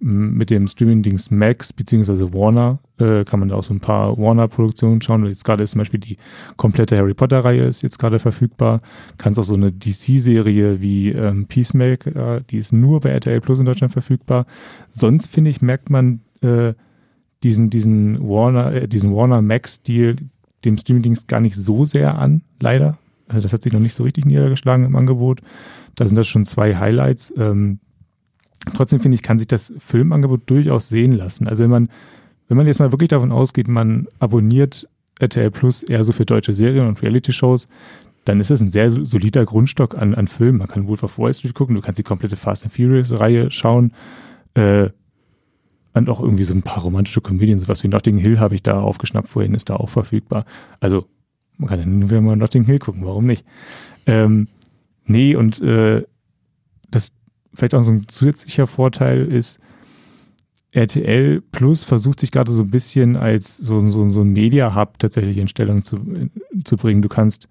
[0.00, 5.02] mit dem Streaming-Dings Max beziehungsweise Warner äh, kann man da auch so ein paar Warner-Produktionen
[5.02, 5.26] schauen.
[5.26, 6.16] Jetzt gerade ist zum Beispiel die
[6.56, 8.80] komplette Harry Potter-Reihe ist jetzt gerade verfügbar.
[9.18, 13.64] Kannst auch so eine DC-Serie wie ähm, Peacemaker, die ist nur bei RTL Plus in
[13.64, 14.46] Deutschland verfügbar.
[14.90, 16.74] Sonst finde ich merkt man äh,
[17.42, 20.16] diesen diesen Warner äh, diesen Warner Max-Deal
[20.64, 22.98] dem Streaming-Dings gar nicht so sehr an, leider.
[23.28, 25.40] Also das hat sich noch nicht so richtig niedergeschlagen im Angebot.
[25.94, 27.32] Da sind das schon zwei Highlights.
[27.36, 27.80] Ähm,
[28.72, 31.46] Trotzdem finde ich, kann sich das Filmangebot durchaus sehen lassen.
[31.48, 31.88] Also wenn man,
[32.48, 34.88] wenn man jetzt mal wirklich davon ausgeht, man abonniert
[35.20, 37.68] RTL Plus eher so für deutsche Serien und Reality-Shows,
[38.24, 40.58] dann ist es ein sehr solider Grundstock an, an Filmen.
[40.58, 43.92] Man kann Wolf of Wall Street gucken, du kannst die komplette Fast and Furious-Reihe schauen.
[44.54, 44.88] Äh,
[45.92, 48.80] und auch irgendwie so ein paar romantische Komödien, sowas wie Notting Hill habe ich da
[48.80, 50.44] aufgeschnappt vorhin, ist da auch verfügbar.
[50.80, 51.06] Also
[51.56, 53.44] man kann dann wieder mal Notting Hill gucken, warum nicht?
[54.06, 54.48] Ähm,
[55.06, 56.02] nee, und äh,
[57.54, 59.60] vielleicht auch so ein zusätzlicher Vorteil ist,
[60.72, 65.38] RTL Plus versucht sich gerade so ein bisschen als so, so, so ein Media-Hub tatsächlich
[65.38, 65.98] in Stellung zu,
[66.64, 67.00] zu bringen.
[67.00, 67.48] Du kannst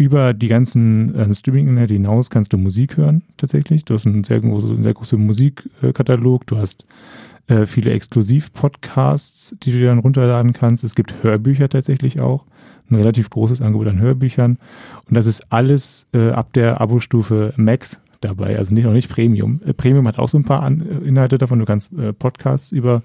[0.00, 3.84] über die ganzen äh, Streaming-Inhalte hinaus kannst du Musik hören, tatsächlich.
[3.84, 6.46] Du hast einen sehr, großen, sehr großen Musikkatalog.
[6.46, 6.86] Du hast
[7.48, 10.84] äh, viele Exklusiv-Podcasts, die du dann runterladen kannst.
[10.84, 12.46] Es gibt Hörbücher tatsächlich auch.
[12.88, 14.56] Ein relativ großes Angebot an Hörbüchern.
[15.06, 19.60] Und das ist alles äh, ab der Abo-Stufe Max dabei, also nicht noch nicht Premium.
[19.64, 22.72] Äh, Premium hat auch so ein paar An äh, Inhalte davon, du kannst äh, Podcasts
[22.72, 23.02] über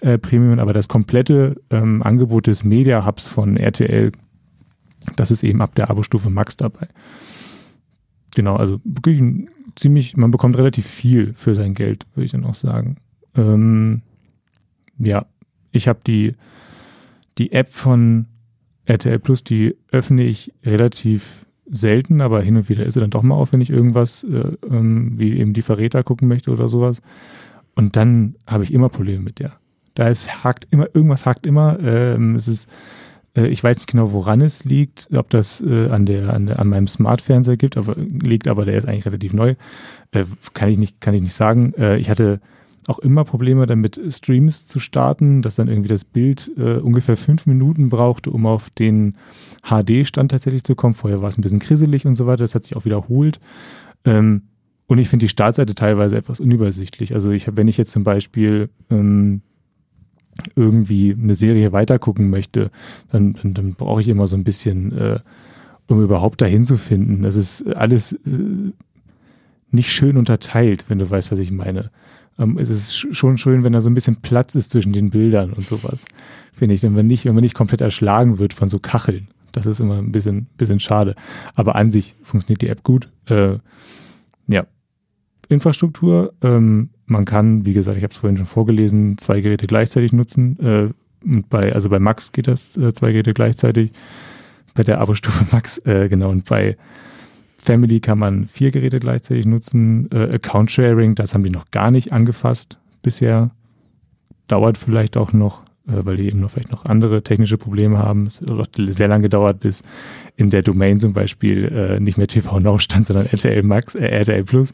[0.00, 4.12] äh, Premium, aber das komplette ähm, Angebot des Media Hubs von RTL,
[5.16, 6.88] das ist eben ab der Abo-Stufe Max dabei.
[8.34, 12.44] Genau, also wirklich ein ziemlich, man bekommt relativ viel für sein Geld, würde ich dann
[12.44, 12.96] auch sagen.
[13.36, 14.02] Ähm,
[14.98, 15.26] ja,
[15.72, 16.34] ich habe die,
[17.38, 18.26] die App von
[18.84, 23.22] RTL Plus, die öffne ich relativ selten, aber hin und wieder ist sie dann doch
[23.22, 27.00] mal auf, wenn ich irgendwas äh, ähm, wie eben die Verräter gucken möchte oder sowas.
[27.74, 29.52] Und dann habe ich immer Probleme mit der.
[29.94, 31.78] Da ist hakt immer, irgendwas hakt immer.
[31.80, 32.68] Ähm, es ist,
[33.36, 36.58] äh, ich weiß nicht genau, woran es liegt, ob das äh, an der, an der,
[36.58, 39.54] an meinem Smart-Fernseher gibt, aber liegt, aber der ist eigentlich relativ neu.
[40.12, 41.74] Äh, kann ich nicht, kann ich nicht sagen.
[41.74, 42.40] Äh, ich hatte
[42.86, 47.46] auch immer Probleme damit, Streams zu starten, dass dann irgendwie das Bild äh, ungefähr fünf
[47.46, 49.16] Minuten brauchte, um auf den
[49.62, 50.94] HD-Stand tatsächlich zu kommen.
[50.94, 52.44] Vorher war es ein bisschen krisselig und so weiter.
[52.44, 53.40] Das hat sich auch wiederholt.
[54.04, 54.42] Ähm,
[54.86, 57.14] und ich finde die Startseite teilweise etwas unübersichtlich.
[57.14, 59.40] Also ich habe, wenn ich jetzt zum Beispiel ähm,
[60.56, 62.70] irgendwie eine Serie weitergucken möchte,
[63.10, 65.20] dann, dann, dann brauche ich immer so ein bisschen, äh,
[65.86, 67.22] um überhaupt dahin zu finden.
[67.22, 68.72] Das ist alles äh,
[69.70, 71.90] nicht schön unterteilt, wenn du weißt, was ich meine.
[72.38, 75.52] Ähm, es ist schon schön, wenn da so ein bisschen Platz ist zwischen den Bildern
[75.52, 76.04] und sowas,
[76.52, 76.80] finde ich.
[76.80, 79.98] Denn wenn nicht, wenn man nicht komplett erschlagen wird von so Kacheln, das ist immer
[79.98, 81.14] ein bisschen, bisschen schade.
[81.54, 83.08] Aber an sich funktioniert die App gut.
[83.26, 83.58] Äh,
[84.48, 84.66] ja.
[85.48, 90.12] Infrastruktur, ähm, man kann, wie gesagt, ich habe es vorhin schon vorgelesen, zwei Geräte gleichzeitig
[90.12, 90.58] nutzen.
[90.58, 90.90] Äh,
[91.24, 93.92] und bei, also bei Max geht das äh, zwei Geräte gleichzeitig.
[94.74, 96.76] Bei der Abo-Stufe Max, äh, genau, und bei
[97.64, 100.10] Family kann man vier Geräte gleichzeitig nutzen.
[100.12, 103.50] Äh, Account Sharing, das haben die noch gar nicht angefasst bisher.
[104.46, 108.26] Dauert vielleicht auch noch, äh, weil die eben noch vielleicht noch andere technische Probleme haben.
[108.26, 109.82] Es hat auch sehr lange gedauert, bis
[110.36, 114.06] in der Domain zum Beispiel äh, nicht mehr TV Now stand, sondern RTL Max, äh,
[114.06, 114.72] RTL Plus.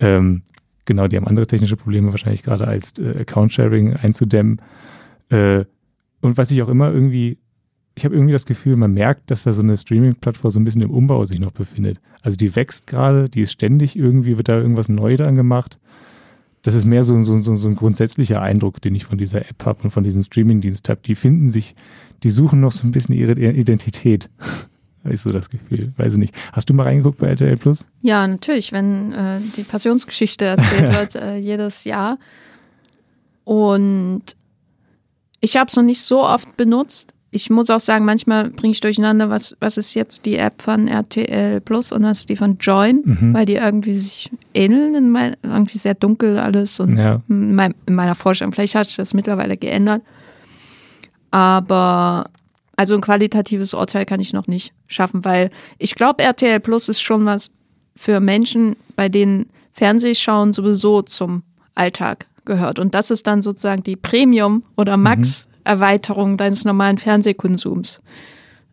[0.00, 0.42] Ähm,
[0.84, 4.60] genau, die haben andere technische Probleme wahrscheinlich gerade als äh, Account Sharing einzudämmen.
[5.30, 5.64] Äh,
[6.20, 7.38] und was ich auch immer irgendwie
[7.96, 10.82] ich habe irgendwie das Gefühl, man merkt, dass da so eine Streaming-Plattform so ein bisschen
[10.82, 11.98] im Umbau sich noch befindet.
[12.20, 15.78] Also die wächst gerade, die ist ständig irgendwie, wird da irgendwas neu dran gemacht.
[16.62, 19.64] Das ist mehr so, so, so, so ein grundsätzlicher Eindruck, den ich von dieser App
[19.64, 21.00] habe und von diesem Streaming-Dienst habe.
[21.06, 21.74] Die finden sich,
[22.22, 24.28] die suchen noch so ein bisschen ihre Identität.
[25.02, 25.92] habe ich so das Gefühl.
[25.96, 26.34] Weiß ich nicht.
[26.52, 27.86] Hast du mal reingeguckt bei RTL Plus?
[28.02, 32.18] Ja, natürlich, wenn äh, die Passionsgeschichte erzählt wird, äh, jedes Jahr.
[33.44, 34.22] Und
[35.40, 38.80] ich habe es noch nicht so oft benutzt ich muss auch sagen, manchmal bringe ich
[38.80, 42.58] durcheinander, was, was ist jetzt die App von RTL Plus und was ist die von
[42.58, 43.34] Join, mhm.
[43.34, 47.20] weil die irgendwie sich ähneln, in mein, irgendwie sehr dunkel alles und ja.
[47.28, 48.52] in, mein, in, meiner Vorstellung.
[48.52, 50.02] Vielleicht hat sich das mittlerweile geändert.
[51.32, 52.26] Aber
[52.76, 57.00] also ein qualitatives Urteil kann ich noch nicht schaffen, weil ich glaube, RTL Plus ist
[57.00, 57.50] schon was
[57.96, 61.42] für Menschen, bei denen Fernsehschauen sowieso zum
[61.74, 62.78] Alltag gehört.
[62.78, 64.96] Und das ist dann sozusagen die Premium- oder.
[64.96, 68.00] Max- mhm Erweiterung deines normalen Fernsehkonsums.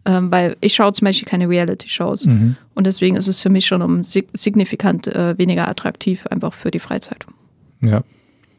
[0.05, 2.25] Ähm, weil ich schaue zum Beispiel keine Reality-Shows.
[2.25, 2.57] Mhm.
[2.73, 6.79] Und deswegen ist es für mich schon um signifikant äh, weniger attraktiv, einfach für die
[6.79, 7.25] Freizeit.
[7.81, 8.03] Ja.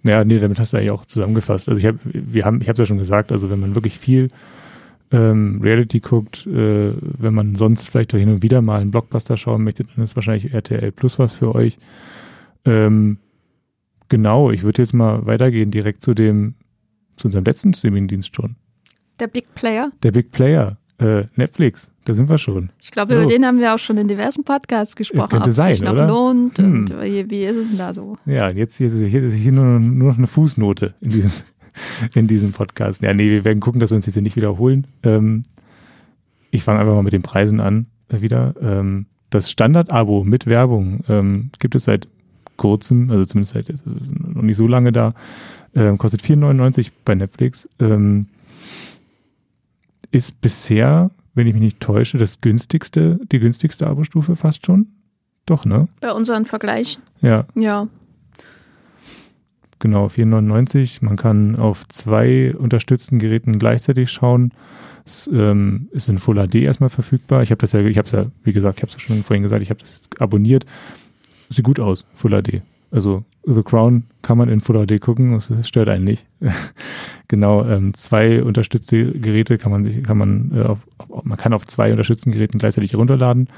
[0.05, 1.69] Ja, nee, damit hast du eigentlich auch zusammengefasst.
[1.69, 4.29] Also ich habe, wir haben, ich habe ja schon gesagt, also wenn man wirklich viel
[5.13, 9.65] ähm, Reality guckt, äh, wenn man sonst vielleicht hin und wieder mal einen Blockbuster schauen
[9.65, 11.79] möchte, dann ist wahrscheinlich RTL Plus was für euch.
[12.67, 13.19] Ähm,
[14.09, 16.55] genau, ich würde jetzt mal weitergehen direkt zu dem
[17.17, 18.57] zu unserem letzten Streamingdienst schon.
[19.21, 19.93] Der Big Player?
[20.03, 20.77] Der Big Player.
[20.99, 22.71] Äh, Netflix, da sind wir schon.
[22.81, 23.21] Ich glaube, so.
[23.21, 25.25] über den haben wir auch schon in diversen Podcasts gesprochen.
[25.25, 26.07] Es könnte sein, es sich oder?
[26.07, 26.65] noch lohnt hm.
[26.65, 28.17] und wie, wie, ist es denn da so?
[28.27, 31.33] Ja, jetzt hier, hier ist hier nur, nur noch eine Fußnote in diesem,
[32.15, 33.03] in diesem Podcast.
[33.03, 34.87] Ja, nee, wir werden gucken, dass wir uns jetzt hier nicht wiederholen.
[35.03, 35.43] Ähm,
[36.53, 38.55] ich fange einfach mal mit den Preisen an äh, wieder.
[38.61, 42.07] Ähm, das Standard-Abo mit Werbung ähm, gibt es seit
[42.57, 45.15] kurzem, also zumindest seit noch nicht so lange da,
[45.75, 47.69] ähm, kostet 4,99 bei Netflix.
[47.79, 48.27] Ähm,
[50.11, 54.87] ist bisher, wenn ich mich nicht täusche, das günstigste, die günstigste Abo-Stufe fast schon.
[55.47, 55.89] Doch, ne?
[56.01, 57.03] Bei unseren Vergleichen.
[57.21, 57.47] Ja.
[57.55, 57.89] Ja.
[59.79, 61.05] Genau, 4,99.
[61.05, 64.53] Man kann auf zwei unterstützten Geräten gleichzeitig schauen.
[65.05, 67.43] Es ähm, ist in Full HD erstmal verfügbar.
[67.43, 69.23] Ich habe das ja, ich habe es ja, wie gesagt, ich habe es ja schon
[69.23, 70.65] vorhin gesagt, ich habe das abonniert.
[71.51, 72.63] Sieht gut aus, Full HD.
[72.95, 76.27] Also The Crown kann man in Full HD gucken, das stört einen nicht.
[77.29, 80.79] genau, ähm, zwei unterstützte Geräte kann man sich, kann man äh, auf,
[81.25, 83.49] man kann auf zwei unterstützten Geräten gleichzeitig herunterladen.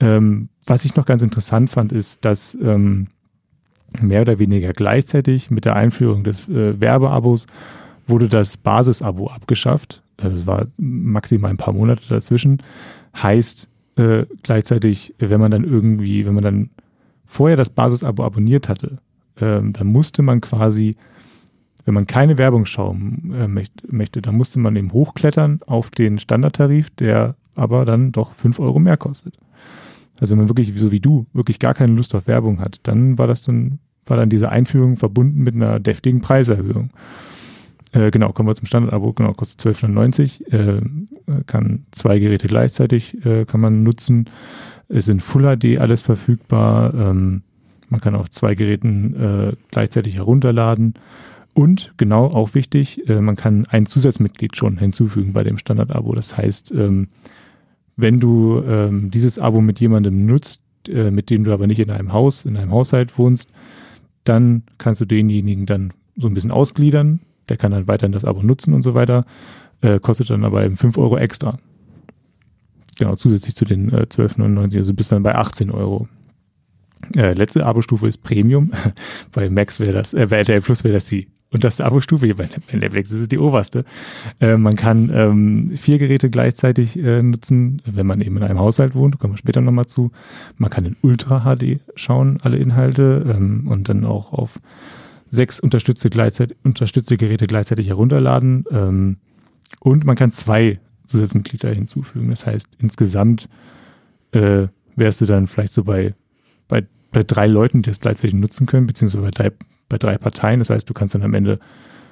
[0.00, 3.08] Ähm, was ich noch ganz interessant fand, ist, dass ähm,
[4.00, 7.46] mehr oder weniger gleichzeitig mit der Einführung des äh, Werbeabos
[8.06, 10.02] wurde das Basisabo abgeschafft.
[10.16, 12.62] Äh, es war maximal ein paar Monate dazwischen.
[13.14, 16.70] Heißt äh, gleichzeitig, wenn man dann irgendwie, wenn man dann
[17.32, 18.98] vorher das Basisabo abonniert hatte,
[19.40, 20.96] ähm, dann musste man quasi,
[21.84, 23.48] wenn man keine Werbung schauen äh,
[23.88, 28.78] möchte, dann musste man eben hochklettern auf den Standardtarif, der aber dann doch 5 Euro
[28.78, 29.38] mehr kostet.
[30.20, 33.18] Also wenn man wirklich, so wie du, wirklich gar keine Lust auf Werbung hat, dann
[33.18, 36.90] war das dann, war dann diese Einführung verbunden mit einer deftigen Preiserhöhung.
[37.92, 39.12] Äh, genau, kommen wir zum Standard-Abo.
[39.14, 40.52] Genau, kostet 12,99.
[40.52, 40.82] Äh,
[41.46, 44.28] kann zwei Geräte gleichzeitig äh, kann man nutzen.
[44.92, 46.92] Es sind Full HD alles verfügbar.
[46.94, 47.42] Ähm,
[47.88, 50.94] man kann auf zwei Geräten äh, gleichzeitig herunterladen.
[51.54, 56.14] Und genau, auch wichtig, äh, man kann ein Zusatzmitglied schon hinzufügen bei dem Standard-Abo.
[56.14, 57.08] Das heißt, ähm,
[57.96, 61.90] wenn du ähm, dieses Abo mit jemandem nutzt, äh, mit dem du aber nicht in
[61.90, 63.48] einem Haus, in einem Haushalt wohnst,
[64.24, 67.20] dann kannst du denjenigen dann so ein bisschen ausgliedern.
[67.48, 69.24] Der kann dann weiterhin das Abo nutzen und so weiter.
[69.80, 71.58] Äh, kostet dann aber eben 5 Euro extra.
[73.02, 76.06] Genau, zusätzlich zu den äh, 12,99, also bist dann bei 18 Euro.
[77.16, 78.70] Äh, letzte Abo-Stufe ist Premium.
[79.32, 82.32] bei Max wäre das, äh, bei RTL Plus wäre das die unterste Abo-Stufe.
[82.36, 83.84] Bei Netflix ist es die oberste.
[84.40, 88.94] Äh, man kann ähm, vier Geräte gleichzeitig äh, nutzen, wenn man eben in einem Haushalt
[88.94, 89.18] wohnt.
[89.18, 90.12] Kommen wir später nochmal zu.
[90.56, 94.60] Man kann in Ultra HD schauen, alle Inhalte ähm, und dann auch auf
[95.28, 98.64] sechs unterstützte, gleichzeitig, unterstützte Geräte gleichzeitig herunterladen.
[98.70, 99.16] Ähm,
[99.80, 100.78] und man kann zwei
[101.12, 102.30] Zusatzmitglieder hinzufügen.
[102.30, 103.48] Das heißt, insgesamt
[104.32, 106.14] äh, wärst du dann vielleicht so bei,
[106.68, 109.52] bei, bei drei Leuten, die das gleichzeitig nutzen können, beziehungsweise bei drei,
[109.88, 110.58] bei drei Parteien.
[110.58, 111.58] Das heißt, du kannst dann am Ende,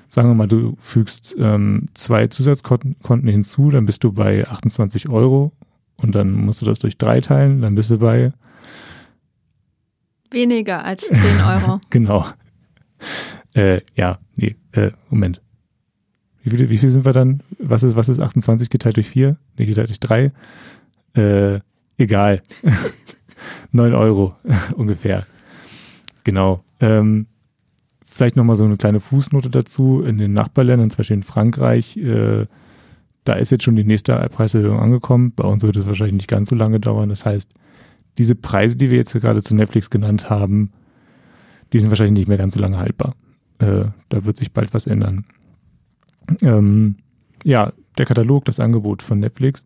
[0.08, 5.52] sagen wir mal, du fügst ähm, zwei Zusatzkonten hinzu, dann bist du bei 28 Euro
[5.96, 8.32] und dann musst du das durch drei teilen, dann bist du bei
[10.30, 11.80] weniger als 10 Euro.
[11.90, 12.26] genau.
[13.54, 15.40] Äh, ja, nee, äh, Moment.
[16.42, 17.42] Wie viel, wie viel sind wir dann?
[17.58, 19.36] Was ist, was ist 28 geteilt durch 4?
[19.58, 20.32] Nee, geteilt durch 3.
[21.14, 21.60] Äh,
[21.98, 22.42] egal.
[23.72, 24.34] 9 Euro
[24.76, 25.26] ungefähr.
[26.24, 26.62] Genau.
[26.80, 27.26] Ähm,
[28.04, 30.02] vielleicht nochmal so eine kleine Fußnote dazu.
[30.02, 32.46] In den Nachbarländern, zum Beispiel in Frankreich, äh,
[33.24, 35.32] da ist jetzt schon die nächste Preiserhöhung angekommen.
[35.34, 37.10] Bei uns wird es wahrscheinlich nicht ganz so lange dauern.
[37.10, 37.50] Das heißt,
[38.18, 40.72] diese Preise, die wir jetzt gerade zu Netflix genannt haben,
[41.72, 43.14] die sind wahrscheinlich nicht mehr ganz so lange haltbar.
[43.58, 45.24] Äh, da wird sich bald was ändern.
[46.40, 46.96] Ähm,
[47.44, 49.64] ja, der Katalog, das Angebot von Netflix.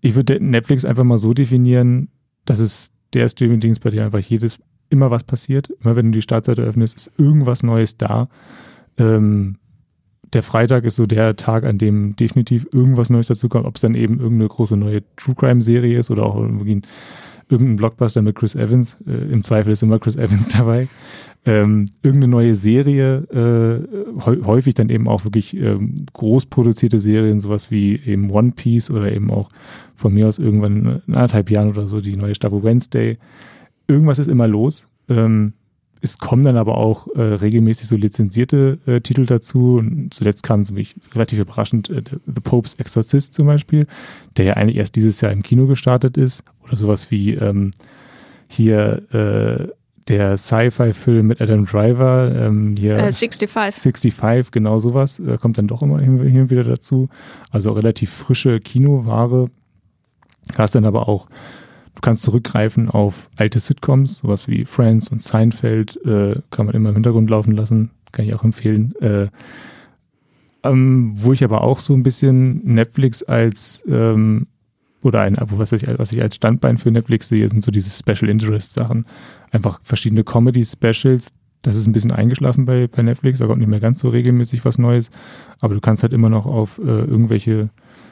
[0.00, 2.08] Ich würde Netflix einfach mal so definieren,
[2.44, 5.70] dass es der Streaming-Dienst, bei dem einfach jedes, immer was passiert.
[5.82, 8.28] Immer wenn du die Startseite öffnest, ist irgendwas Neues da.
[8.98, 9.56] Ähm,
[10.32, 13.82] der Freitag ist so der Tag, an dem definitiv irgendwas Neues dazu kommt, ob es
[13.82, 16.82] dann eben irgendeine große neue True Crime Serie ist oder auch irgendwie ein,
[17.52, 18.96] irgendein Blockbuster mit Chris Evans.
[19.06, 20.88] Äh, Im Zweifel ist immer Chris Evans dabei
[21.44, 27.70] ähm, irgendeine neue Serie, äh, häufig dann eben auch wirklich ähm, groß produzierte Serien, sowas
[27.70, 29.48] wie eben One Piece oder eben auch
[29.96, 33.18] von mir aus irgendwann in anderthalb Jahren oder so die neue Staffel Wednesday.
[33.88, 34.88] Irgendwas ist immer los.
[35.08, 35.54] Ähm,
[36.02, 39.76] es kommen dann aber auch äh, regelmäßig so lizenzierte äh, Titel dazu.
[39.76, 43.86] Und zuletzt kam mich relativ überraschend äh, The Pope's Exorcist zum Beispiel,
[44.36, 46.42] der ja eigentlich erst dieses Jahr im Kino gestartet ist.
[46.64, 47.70] Oder sowas wie ähm,
[48.48, 49.68] hier äh,
[50.08, 53.82] der Sci-Fi-Film mit Adam Driver, ähm, hier äh, 65.
[53.82, 57.08] 65, genau sowas, äh, kommt dann doch immer hin, hin wieder dazu.
[57.50, 59.50] Also relativ frische Kinoware.
[60.56, 61.28] Hast dann aber auch,
[61.94, 66.90] du kannst zurückgreifen auf alte Sitcoms, sowas wie Friends und Seinfeld, äh, kann man immer
[66.90, 68.94] im Hintergrund laufen lassen, kann ich auch empfehlen.
[69.00, 69.28] Äh,
[70.64, 74.46] ähm, wo ich aber auch so ein bisschen Netflix als ähm,
[75.02, 78.30] oder ein was ich, was ich als Standbein für Netflix sehe, sind so diese Special
[78.30, 79.06] Interest Sachen.
[79.50, 81.32] Einfach verschiedene Comedy Specials.
[81.62, 84.64] Das ist ein bisschen eingeschlafen bei, bei Netflix, da kommt nicht mehr ganz so regelmäßig
[84.64, 85.10] was Neues.
[85.60, 87.70] Aber du kannst halt immer noch auf äh, irgendwelche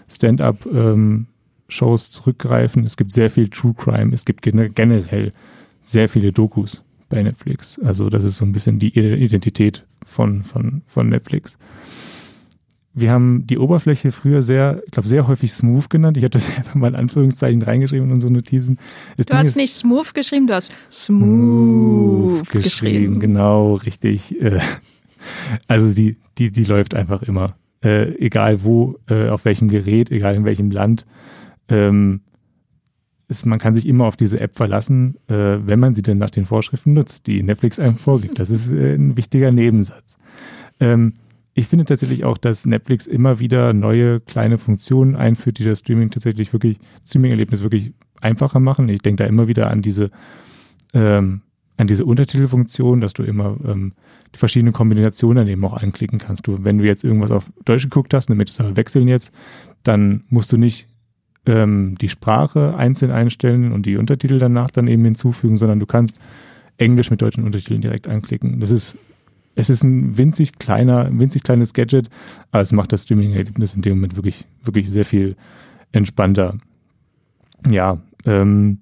[0.09, 1.27] Stand-up ähm,
[1.71, 2.85] Shows zurückgreifen.
[2.85, 4.15] Es gibt sehr viel True Crime.
[4.15, 5.33] Es gibt generell
[5.83, 7.79] sehr viele Dokus bei Netflix.
[7.81, 11.57] Also das ist so ein bisschen die Identität von, von, von Netflix
[12.93, 16.17] wir haben die Oberfläche früher sehr, ich glaube, sehr häufig smooth genannt.
[16.17, 18.79] Ich habe das einfach mal in Anführungszeichen reingeschrieben in unsere Notizen.
[19.17, 22.63] Das du Ding hast nicht smooth geschrieben, du hast smooth, geschrieben.
[22.63, 23.21] geschrieben.
[23.21, 24.41] Genau, richtig.
[24.41, 24.59] Äh,
[25.69, 27.57] also die, die, die läuft einfach immer.
[27.83, 31.07] Äh, egal wo, äh, auf welchem Gerät, egal in welchem Land.
[31.71, 32.21] Ähm,
[33.31, 36.31] ist, man kann sich immer auf diese App verlassen, äh, wenn man sie denn nach
[36.31, 38.39] den Vorschriften nutzt, die Netflix einem vorgibt.
[38.39, 40.19] Das ist äh, ein wichtiger Nebensatz.
[40.81, 41.15] Ähm,
[41.55, 46.11] ich finde tatsächlich auch, dass Netflix immer wieder neue kleine Funktionen einführt, die das Streaming
[46.11, 48.89] tatsächlich wirklich, Streaming-Erlebnis wirklich einfacher machen.
[48.89, 50.11] Ich denke da immer wieder an diese,
[50.93, 51.43] ähm,
[51.77, 53.93] an diese Untertitelfunktion, dass du immer ähm,
[54.35, 56.47] die verschiedenen Kombinationen eben auch anklicken kannst.
[56.47, 59.33] Du, wenn du jetzt irgendwas auf Deutsch geguckt hast, damit es aber wechseln jetzt,
[59.83, 60.90] dann musst du nicht
[61.47, 66.17] ähm, die Sprache einzeln einstellen und die Untertitel danach dann eben hinzufügen, sondern du kannst
[66.77, 68.61] Englisch mit deutschen Untertiteln direkt anklicken.
[68.61, 68.97] Das ist
[69.55, 72.09] es ist ein winzig kleiner, winzig kleines Gadget,
[72.51, 75.37] aber es macht das Streaming-Erlebnis in dem Moment wirklich, wirklich sehr viel
[75.93, 76.57] entspannter.
[77.69, 78.79] Ja, ähm,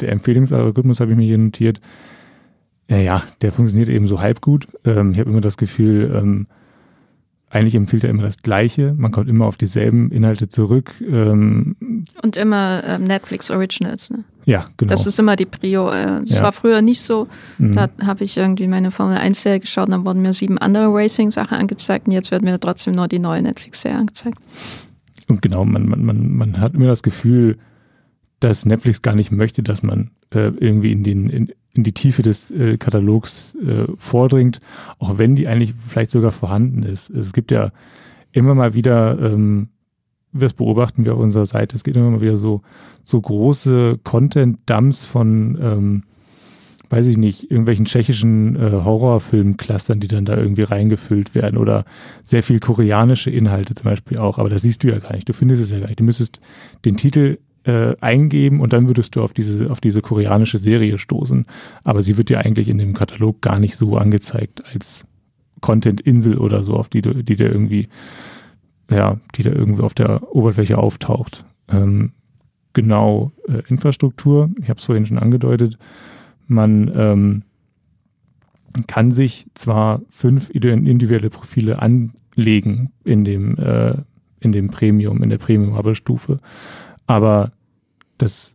[0.00, 1.80] der Empfehlungsalgorithmus habe ich mir hier notiert.
[2.88, 4.68] Ja, ja, der funktioniert eben so halb gut.
[4.84, 6.46] Ähm, ich habe immer das Gefühl, ähm,
[7.50, 8.94] eigentlich empfiehlt er immer das Gleiche.
[8.96, 10.94] Man kommt immer auf dieselben Inhalte zurück.
[11.00, 11.76] Ähm,
[12.22, 14.24] Und immer ähm, Netflix Originals, ne?
[14.46, 14.90] ja, genau.
[14.90, 15.90] Das ist immer die Prio.
[15.90, 16.42] Äh, das Ja.
[16.44, 17.26] war früher nicht so.
[17.58, 17.74] Mhm.
[17.74, 20.86] Da habe ich irgendwie meine Formel 1 Serie geschaut und dann wurden mir sieben andere
[20.94, 24.38] Racing-Sachen angezeigt und jetzt wird mir trotzdem nur die neue Netflix-Serie angezeigt.
[25.28, 27.58] Und genau, man, man, man, man hat immer das Gefühl,
[28.40, 32.22] dass Netflix gar nicht möchte, dass man äh, irgendwie in, den, in, in die Tiefe
[32.22, 34.60] des äh, Katalogs äh, vordringt,
[34.98, 37.10] auch wenn die eigentlich vielleicht sogar vorhanden ist.
[37.10, 37.70] Es gibt ja
[38.32, 39.68] immer mal wieder, ähm,
[40.32, 42.62] das beobachten wir auf unserer Seite, es gibt immer mal wieder so,
[43.04, 46.02] so große Content-Dumps von, ähm,
[46.88, 51.84] weiß ich nicht, irgendwelchen tschechischen äh, Horrorfilm-Clustern, die dann da irgendwie reingefüllt werden oder
[52.22, 55.34] sehr viel koreanische Inhalte zum Beispiel auch, aber das siehst du ja gar nicht, du
[55.34, 56.00] findest es ja gar nicht.
[56.00, 56.40] Du müsstest
[56.84, 61.46] den Titel äh, eingeben und dann würdest du auf diese, auf diese koreanische Serie stoßen,
[61.84, 65.04] aber sie wird dir eigentlich in dem Katalog gar nicht so angezeigt als
[65.60, 67.88] Content-Insel oder so, auf die du, die dir irgendwie,
[68.90, 71.44] ja, die da irgendwie auf der Oberfläche auftaucht.
[71.68, 72.12] Ähm,
[72.72, 75.78] genau, äh, Infrastruktur, ich habe es vorhin schon angedeutet,
[76.46, 77.42] man ähm,
[78.86, 83.94] kann sich zwar fünf individuelle Profile anlegen in dem, äh,
[84.40, 86.40] in dem Premium, in der Premium-Abo-Stufe,
[87.10, 87.50] aber
[88.18, 88.54] das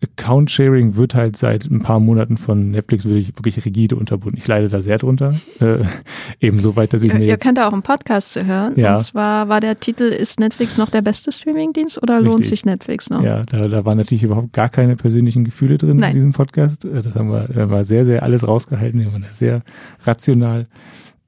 [0.00, 4.38] Account-Sharing wird halt seit ein paar Monaten von Netflix wirklich, wirklich rigide unterbunden.
[4.38, 5.34] Ich leide da sehr drunter.
[5.60, 5.84] Äh,
[6.40, 8.46] eben so weit, dass ich Ihr, mir ihr jetzt könnt da auch einen Podcast zu
[8.46, 8.74] hören.
[8.76, 8.92] Ja.
[8.92, 12.48] Und zwar war der Titel, ist Netflix noch der beste Streamingdienst oder lohnt Richtig.
[12.48, 13.22] sich Netflix noch?
[13.22, 16.10] Ja, da, da waren natürlich überhaupt gar keine persönlichen Gefühle drin Nein.
[16.10, 16.84] in diesem Podcast.
[16.84, 19.00] Äh, Das haben wir, da war sehr, sehr alles rausgehalten.
[19.00, 19.62] Wir waren da sehr
[20.04, 20.68] rational.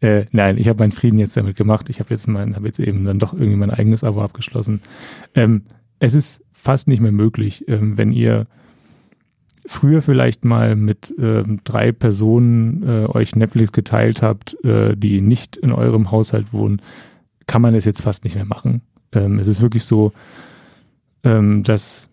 [0.01, 1.91] Äh, nein, ich habe meinen Frieden jetzt damit gemacht.
[1.91, 4.81] Ich habe jetzt mein, habe jetzt eben dann doch irgendwie mein eigenes Abo abgeschlossen.
[5.35, 5.65] Ähm,
[6.01, 8.47] es ist fast nicht mehr möglich, ähm, wenn ihr
[9.67, 15.57] früher vielleicht mal mit ähm, drei Personen äh, euch Netflix geteilt habt, äh, die nicht
[15.57, 16.83] in eurem Haushalt wohnen,
[17.47, 18.83] kann man es jetzt fast nicht mehr machen.
[19.13, 20.13] Ähm, es ist wirklich so,
[21.23, 22.10] ähm, dass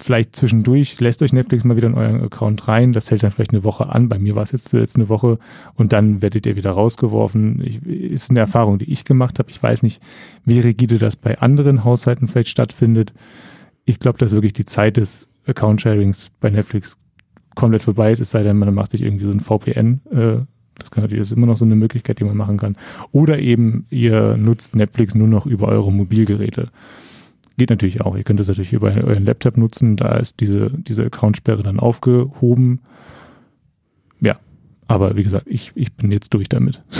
[0.00, 2.92] vielleicht zwischendurch lässt euch Netflix mal wieder in euren Account rein.
[2.92, 4.08] Das hält dann vielleicht eine Woche an.
[4.08, 5.38] Bei mir war es jetzt zuletzt eine Woche
[5.74, 7.62] und dann werdet ihr wieder rausgeworfen.
[7.64, 9.50] Ich, ist eine Erfahrung, die ich gemacht habe.
[9.50, 10.02] Ich weiß nicht,
[10.44, 13.12] wie rigide das bei anderen Haushalten vielleicht stattfindet.
[13.84, 16.96] Ich glaube, dass wirklich die Zeit des Account-Sharings bei Netflix
[17.54, 20.00] komplett vorbei ist, es sei denn, man macht sich irgendwie so ein VPN.
[20.10, 20.46] Äh,
[20.78, 22.76] das kann natürlich das ist immer noch so eine Möglichkeit, die man machen kann.
[23.12, 26.70] Oder eben ihr nutzt Netflix nur noch über eure Mobilgeräte.
[27.56, 28.16] Geht natürlich auch.
[28.16, 29.96] Ihr könnt das natürlich über euren Laptop nutzen.
[29.96, 32.80] Da ist diese, diese Accountsperre dann aufgehoben.
[34.20, 34.38] Ja,
[34.86, 36.82] aber wie gesagt, ich, ich bin jetzt durch damit.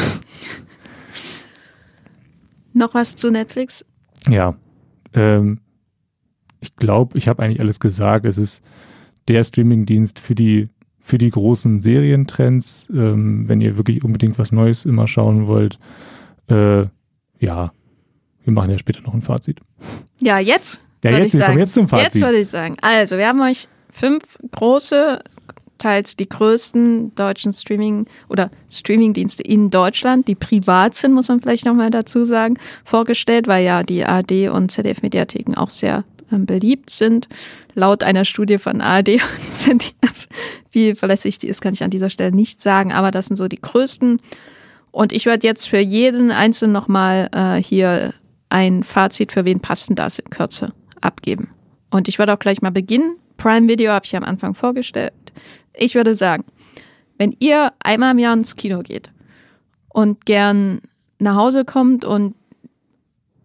[2.73, 3.85] Noch was zu Netflix?
[4.29, 4.55] Ja,
[5.13, 5.61] ähm,
[6.61, 8.27] ich glaube, ich habe eigentlich alles gesagt.
[8.27, 8.63] Es ist
[9.29, 10.69] der Streamingdienst für die
[11.01, 12.89] für die großen Serientrends.
[12.93, 15.79] Ähm, wenn ihr wirklich unbedingt was Neues immer schauen wollt,
[16.49, 16.87] äh,
[17.39, 17.73] ja,
[18.51, 19.61] wir machen ja später noch ein Fazit.
[20.21, 20.81] Ja, jetzt.
[21.03, 21.59] Ja, jetzt, ich wir kommen sagen.
[21.59, 22.15] jetzt zum Fazit.
[22.15, 22.77] Jetzt würde ich sagen.
[22.83, 25.21] Also, wir haben euch fünf große,
[25.79, 31.65] teils die größten deutschen Streaming- oder Streamingdienste in Deutschland, die privat sind, muss man vielleicht
[31.65, 37.29] nochmal dazu sagen, vorgestellt, weil ja die ARD und ZDF-Mediatheken auch sehr ähm, beliebt sind.
[37.75, 40.29] Laut einer Studie von ARD und ZDF,
[40.73, 43.49] wie verlässlich die ist, kann ich an dieser Stelle nicht sagen, aber das sind so
[43.49, 44.21] die größten.
[44.93, 48.13] Und ich werde jetzt für jeden Einzelnen nochmal äh, hier
[48.51, 51.49] ein Fazit, für wen passt denn das in Kürze abgeben.
[51.91, 53.15] Und ich würde auch gleich mal beginnen.
[53.37, 55.15] Prime Video habe ich am Anfang vorgestellt.
[55.73, 56.45] Ich würde sagen,
[57.17, 59.11] wenn ihr einmal im Jahr ins Kino geht
[59.89, 60.81] und gern
[61.19, 62.35] nach Hause kommt und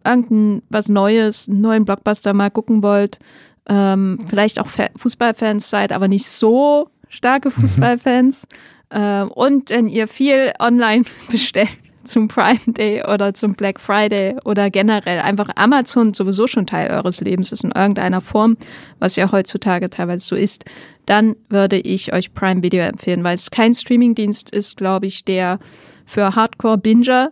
[0.05, 3.19] irgendein was Neues, einen neuen Blockbuster mal gucken wollt,
[3.67, 8.47] ähm, vielleicht auch Fa- Fußballfans seid, aber nicht so starke Fußballfans.
[8.91, 11.69] ähm, und wenn ihr viel online bestellt
[12.05, 17.21] zum Prime Day oder zum Black Friday oder generell einfach Amazon sowieso schon Teil eures
[17.21, 18.57] Lebens ist in irgendeiner Form,
[18.99, 20.65] was ja heutzutage teilweise so ist,
[21.05, 25.59] dann würde ich euch Prime Video empfehlen, weil es kein Streamingdienst ist, glaube ich, der
[26.05, 27.31] für Hardcore-Binger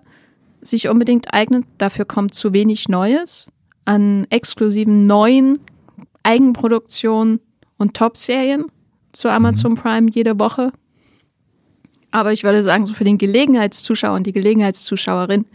[0.62, 1.66] sich unbedingt eignet.
[1.78, 3.48] Dafür kommt zu wenig Neues
[3.86, 5.60] an exklusiven neuen
[6.24, 7.40] Eigenproduktionen
[7.78, 8.66] und Top-Serien
[9.12, 10.72] zu Amazon Prime jede Woche.
[12.14, 15.45] Aber ich würde sagen, so für den Gelegenheitszuschauer und die Gelegenheitszuschauerin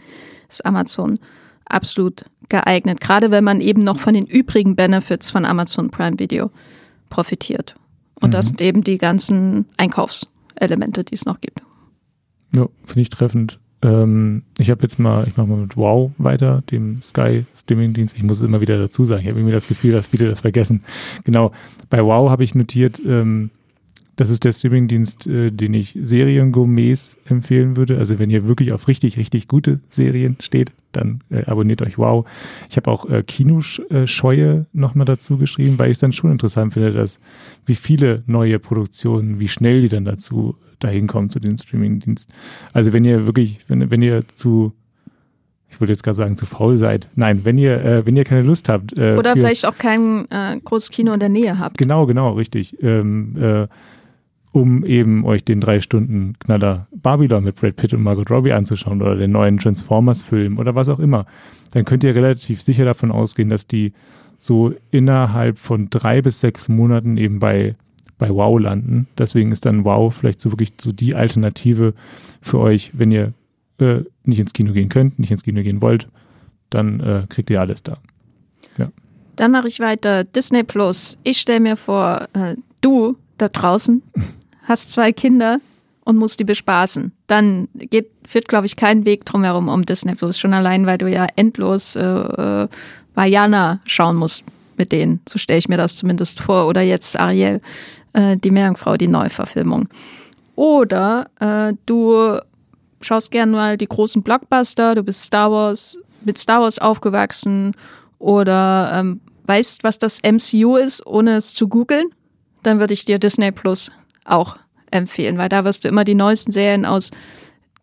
[0.49, 1.17] ist Amazon
[1.63, 2.99] absolut geeignet.
[2.99, 6.51] Gerade wenn man eben noch von den übrigen Benefits von Amazon Prime Video
[7.09, 7.75] profitiert.
[8.19, 11.61] Und das sind eben die ganzen Einkaufselemente, die es noch gibt.
[12.53, 13.57] Ja, finde ich treffend.
[13.81, 18.17] Ähm, ich habe jetzt mal, ich mache mal mit Wow weiter, dem Sky Streaming-Dienst.
[18.17, 19.21] Ich muss es immer wieder dazu sagen.
[19.21, 20.83] Ich habe irgendwie das Gefühl, dass viele das vergessen.
[21.23, 21.53] Genau.
[21.89, 23.51] Bei Wow habe ich notiert, ähm,
[24.19, 27.97] das ist der Streamingdienst, äh, den ich Seriengourmets empfehlen würde.
[27.97, 32.27] Also wenn ihr wirklich auf richtig, richtig gute Serien steht, dann äh, abonniert euch Wow.
[32.69, 36.91] Ich habe auch äh, Kinoscheue nochmal dazu geschrieben, weil ich es dann schon interessant finde,
[36.91, 37.21] dass
[37.65, 42.29] wie viele neue Produktionen, wie schnell die dann dazu dahin kommen zu dem Streamingdienst.
[42.73, 44.73] Also wenn ihr wirklich, wenn, wenn ihr zu
[45.71, 47.09] ich würde jetzt gerade sagen, zu faul seid.
[47.13, 48.97] Nein, wenn ihr, äh, wenn ihr keine Lust habt.
[48.97, 51.77] Äh, Oder für, vielleicht auch kein äh, großes Kino in der Nähe habt.
[51.77, 52.75] Genau, genau, richtig.
[52.81, 53.67] Ähm, äh,
[54.51, 59.01] um eben euch den drei Stunden Knaller Babylon mit Brad Pitt und Margot Robbie anzuschauen
[59.01, 61.25] oder den neuen Transformers-Film oder was auch immer,
[61.71, 63.93] dann könnt ihr relativ sicher davon ausgehen, dass die
[64.37, 67.75] so innerhalb von drei bis sechs Monaten eben bei,
[68.17, 69.07] bei Wow landen.
[69.17, 71.93] Deswegen ist dann Wow vielleicht so wirklich so die Alternative
[72.41, 73.33] für euch, wenn ihr
[73.79, 76.07] äh, nicht ins Kino gehen könnt, nicht ins Kino gehen wollt,
[76.69, 77.97] dann äh, kriegt ihr alles da.
[78.77, 78.89] Ja.
[79.35, 80.23] Dann mache ich weiter.
[80.23, 81.17] Disney Plus.
[81.23, 84.01] Ich stelle mir vor, äh, du da draußen
[84.69, 85.59] hast zwei Kinder
[86.05, 87.11] und musst die bespaßen.
[87.27, 90.39] Dann geht, führt, glaube ich, kein Weg drumherum um Disney Plus.
[90.39, 92.67] Schon allein, weil du ja endlos äh, äh,
[93.15, 94.45] Vajana schauen musst
[94.77, 95.19] mit denen.
[95.27, 96.67] So stelle ich mir das zumindest vor.
[96.67, 97.61] Oder jetzt Ariel,
[98.13, 99.89] äh, die Meerjungfrau, die Neuverfilmung.
[100.55, 102.39] Oder äh, du
[103.01, 107.75] schaust gern mal die großen Blockbuster, du bist Star Wars, mit Star Wars aufgewachsen
[108.17, 112.07] oder ähm, weißt, was das MCU ist, ohne es zu googeln,
[112.63, 113.89] dann würde ich dir Disney Plus
[114.29, 114.57] auch
[114.91, 117.11] empfehlen, weil da wirst du immer die neuesten Serien aus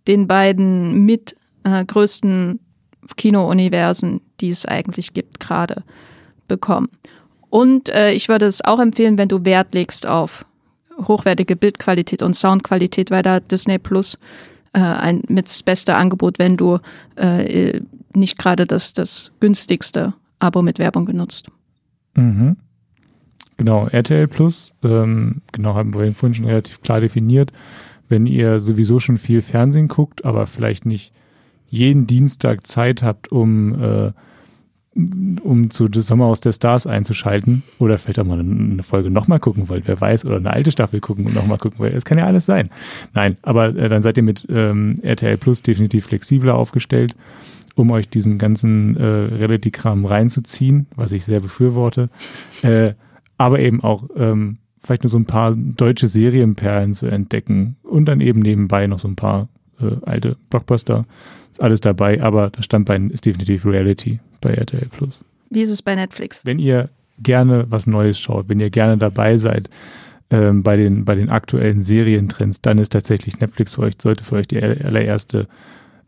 [0.07, 2.61] den beiden mit äh, größten
[3.17, 5.83] Kino-Universen, die es eigentlich gibt, gerade
[6.49, 6.89] bekommen.
[7.51, 10.45] Und äh, ich würde es auch empfehlen, wenn du Wert legst auf
[11.07, 14.19] hochwertige Bildqualität und Soundqualität, weil da Disney Plus
[14.73, 16.79] äh, ein, mit beste Angebot, wenn du
[17.17, 17.81] äh,
[18.15, 21.49] nicht gerade das, das günstigste Abo mit Werbung genutzt.
[22.15, 22.57] Mhm.
[23.57, 27.53] Genau, RTL Plus, ähm, genau, haben wir vorhin schon relativ klar definiert.
[28.09, 31.13] Wenn ihr sowieso schon viel Fernsehen guckt, aber vielleicht nicht
[31.69, 34.13] jeden Dienstag Zeit habt, um äh,
[35.43, 39.41] um zu The Sommer aus der Stars einzuschalten oder vielleicht auch mal eine Folge nochmal
[39.41, 41.95] gucken wollt, wer weiß, oder eine alte Staffel gucken und nochmal gucken wollt.
[41.95, 42.71] Das kann ja alles sein.
[43.13, 47.15] Nein, aber äh, dann seid ihr mit ähm, RTL Plus definitiv flexibler aufgestellt,
[47.75, 52.09] um euch diesen ganzen äh, Reality-Kram reinzuziehen, was ich sehr befürworte.
[52.63, 52.95] Äh,
[53.39, 58.21] aber eben auch ähm, vielleicht nur so ein paar deutsche Serienperlen zu entdecken und dann
[58.21, 59.49] eben nebenbei noch so ein paar
[59.81, 61.05] äh, alte Blockbuster.
[61.53, 65.21] Ist alles dabei, aber das Standbein ist definitiv Reality bei RTL Plus.
[65.51, 66.45] Wie ist es bei Netflix?
[66.45, 69.71] Wenn ihr gerne was Neues schaut, wenn ihr gerne dabei seid
[70.31, 74.37] ähm, bei, den, bei den aktuellen Serientrends, dann ist tatsächlich Netflix für euch, sollte für
[74.37, 75.49] euch die allererste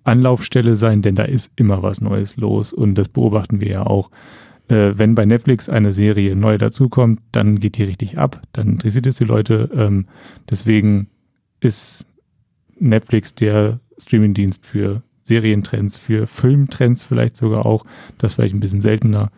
[0.05, 4.11] Anlaufstelle sein, denn da ist immer was Neues los und das beobachten wir ja auch.
[4.69, 9.07] Äh, wenn bei Netflix eine Serie neu dazukommt, dann geht die richtig ab, dann interessiert
[9.07, 9.71] es die Leute.
[9.75, 10.07] Ähm,
[10.51, 11.09] deswegen
[11.61, 12.05] ist
[12.79, 17.85] Netflix der Streamingdienst für Serientrends, für Filmtrends vielleicht sogar auch.
[18.19, 19.31] Das vielleicht ein bisschen seltener.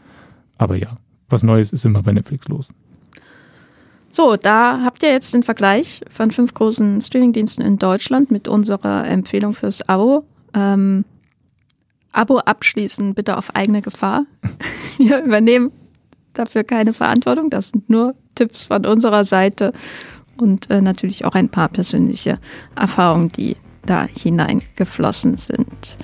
[0.58, 2.68] Aber ja, was Neues ist immer bei Netflix los.
[4.10, 9.06] So, da habt ihr jetzt den Vergleich von fünf großen Streamingdiensten in Deutschland mit unserer
[9.06, 10.24] Empfehlung fürs Abo.
[10.52, 11.04] Ähm,
[12.12, 14.24] Abo abschließen bitte auf eigene Gefahr.
[14.98, 15.72] Wir übernehmen
[16.34, 17.50] dafür keine Verantwortung.
[17.50, 19.72] Das sind nur Tipps von unserer Seite
[20.38, 22.38] und äh, natürlich auch ein paar persönliche
[22.76, 25.96] Erfahrungen, die da hineingeflossen sind.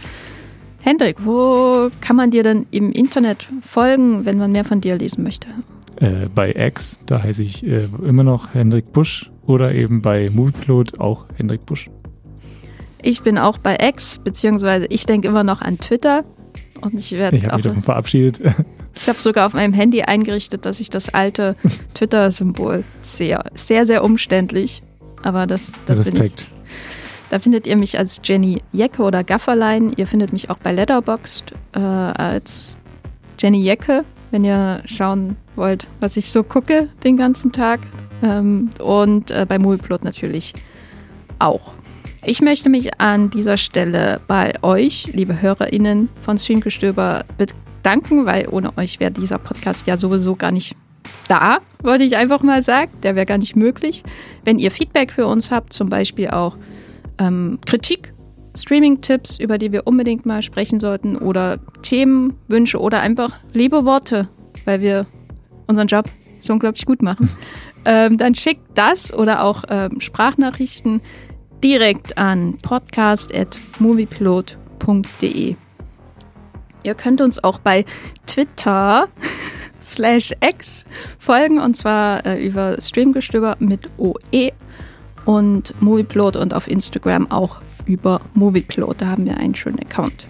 [0.81, 5.25] Hendrik, wo kann man dir denn im Internet folgen, wenn man mehr von dir lesen
[5.25, 5.49] möchte?
[5.97, 11.01] Äh, bei X, da heiße ich äh, immer noch Hendrik Busch oder eben bei Movieplot
[11.01, 11.91] auch Hendrik Busch.
[13.03, 16.25] Ich bin auch bei X, beziehungsweise ich denke immer noch an Twitter.
[16.81, 17.37] Und ich werde.
[17.37, 18.41] Ich habe mich davon verabschiedet.
[18.99, 21.55] Ich habe sogar auf meinem Handy eingerichtet, dass ich das alte
[21.93, 23.41] Twitter-Symbol sehe.
[23.55, 24.83] Sehr, sehr umständlich.
[25.23, 26.17] Aber das, das Respekt.
[26.17, 26.49] bin ich.
[27.29, 29.93] Da findet ihr mich als Jenny Jecke oder Gafferlein.
[29.97, 32.79] Ihr findet mich auch bei Letterboxd äh, als
[33.39, 37.81] Jenny Jecke, wenn ihr schauen wollt, was ich so gucke den ganzen Tag.
[38.23, 40.55] Ähm, und äh, bei Movieplot natürlich
[41.39, 41.73] auch.
[42.29, 48.77] Ich möchte mich an dieser Stelle bei euch, liebe HörerInnen von Streamgestöber, bedanken, weil ohne
[48.77, 50.75] euch wäre dieser Podcast ja sowieso gar nicht
[51.29, 52.91] da, wollte ich einfach mal sagen.
[53.05, 54.03] Der wäre gar nicht möglich.
[54.45, 56.57] Wenn ihr Feedback für uns habt, zum Beispiel auch
[57.19, 58.13] ähm, Kritik,
[58.57, 64.27] Streaming-Tipps, über die wir unbedingt mal sprechen sollten oder Themenwünsche oder einfach liebe Worte,
[64.65, 65.07] weil wir
[65.69, 66.07] unseren Job
[66.41, 67.31] so unglaublich gut machen,
[67.85, 71.03] ähm, dann schickt das oder auch ähm, Sprachnachrichten
[71.63, 75.57] direkt an podcast.moviepilot.de.
[76.83, 77.85] Ihr könnt uns auch bei
[78.27, 79.09] Twitter
[79.83, 80.85] slash x
[81.19, 84.53] folgen und zwar äh, über Streamgestöber mit OE
[85.25, 89.01] und Movieplot und auf Instagram auch über Movieplot.
[89.01, 90.27] Da haben wir einen schönen Account.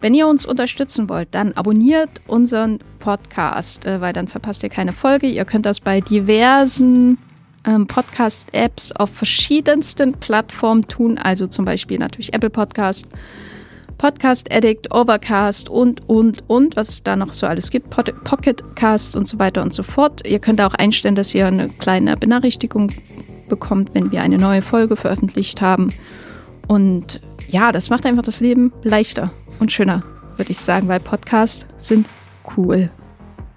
[0.00, 4.92] Wenn ihr uns unterstützen wollt, dann abonniert unseren Podcast, äh, weil dann verpasst ihr keine
[4.92, 5.26] Folge.
[5.26, 7.18] Ihr könnt das bei diversen
[7.62, 13.06] Podcast-Apps auf verschiedensten Plattformen tun, also zum Beispiel natürlich Apple Podcast,
[13.98, 19.14] Podcast Addict, Overcast und, und, und, was es da noch so alles gibt, Pocket Cast
[19.14, 20.26] und so weiter und so fort.
[20.26, 22.92] Ihr könnt auch einstellen, dass ihr eine kleine Benachrichtigung
[23.48, 25.92] bekommt, wenn wir eine neue Folge veröffentlicht haben.
[26.66, 30.02] Und ja, das macht einfach das Leben leichter und schöner,
[30.38, 32.06] würde ich sagen, weil Podcasts sind
[32.56, 32.90] cool.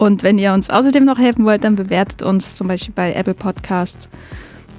[0.04, 3.34] Und wenn ihr uns außerdem noch helfen wollt, dann bewertet uns zum Beispiel bei Apple
[3.34, 4.10] Podcasts.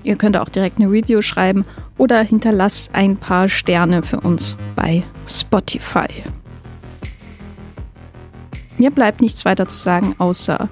[0.02, 1.64] Ihr könnt auch direkt eine Review schreiben
[1.96, 6.08] oder hinterlasst ein paar Sterne für uns bei Spotify.
[8.76, 10.68] Mir bleibt nichts weiter zu sagen, außer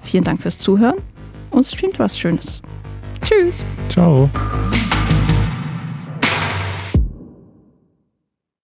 [0.00, 0.96] vielen Dank fürs Zuhören
[1.52, 2.62] und streamt was Schönes.
[3.22, 3.64] Tschüss.
[3.90, 4.28] Ciao.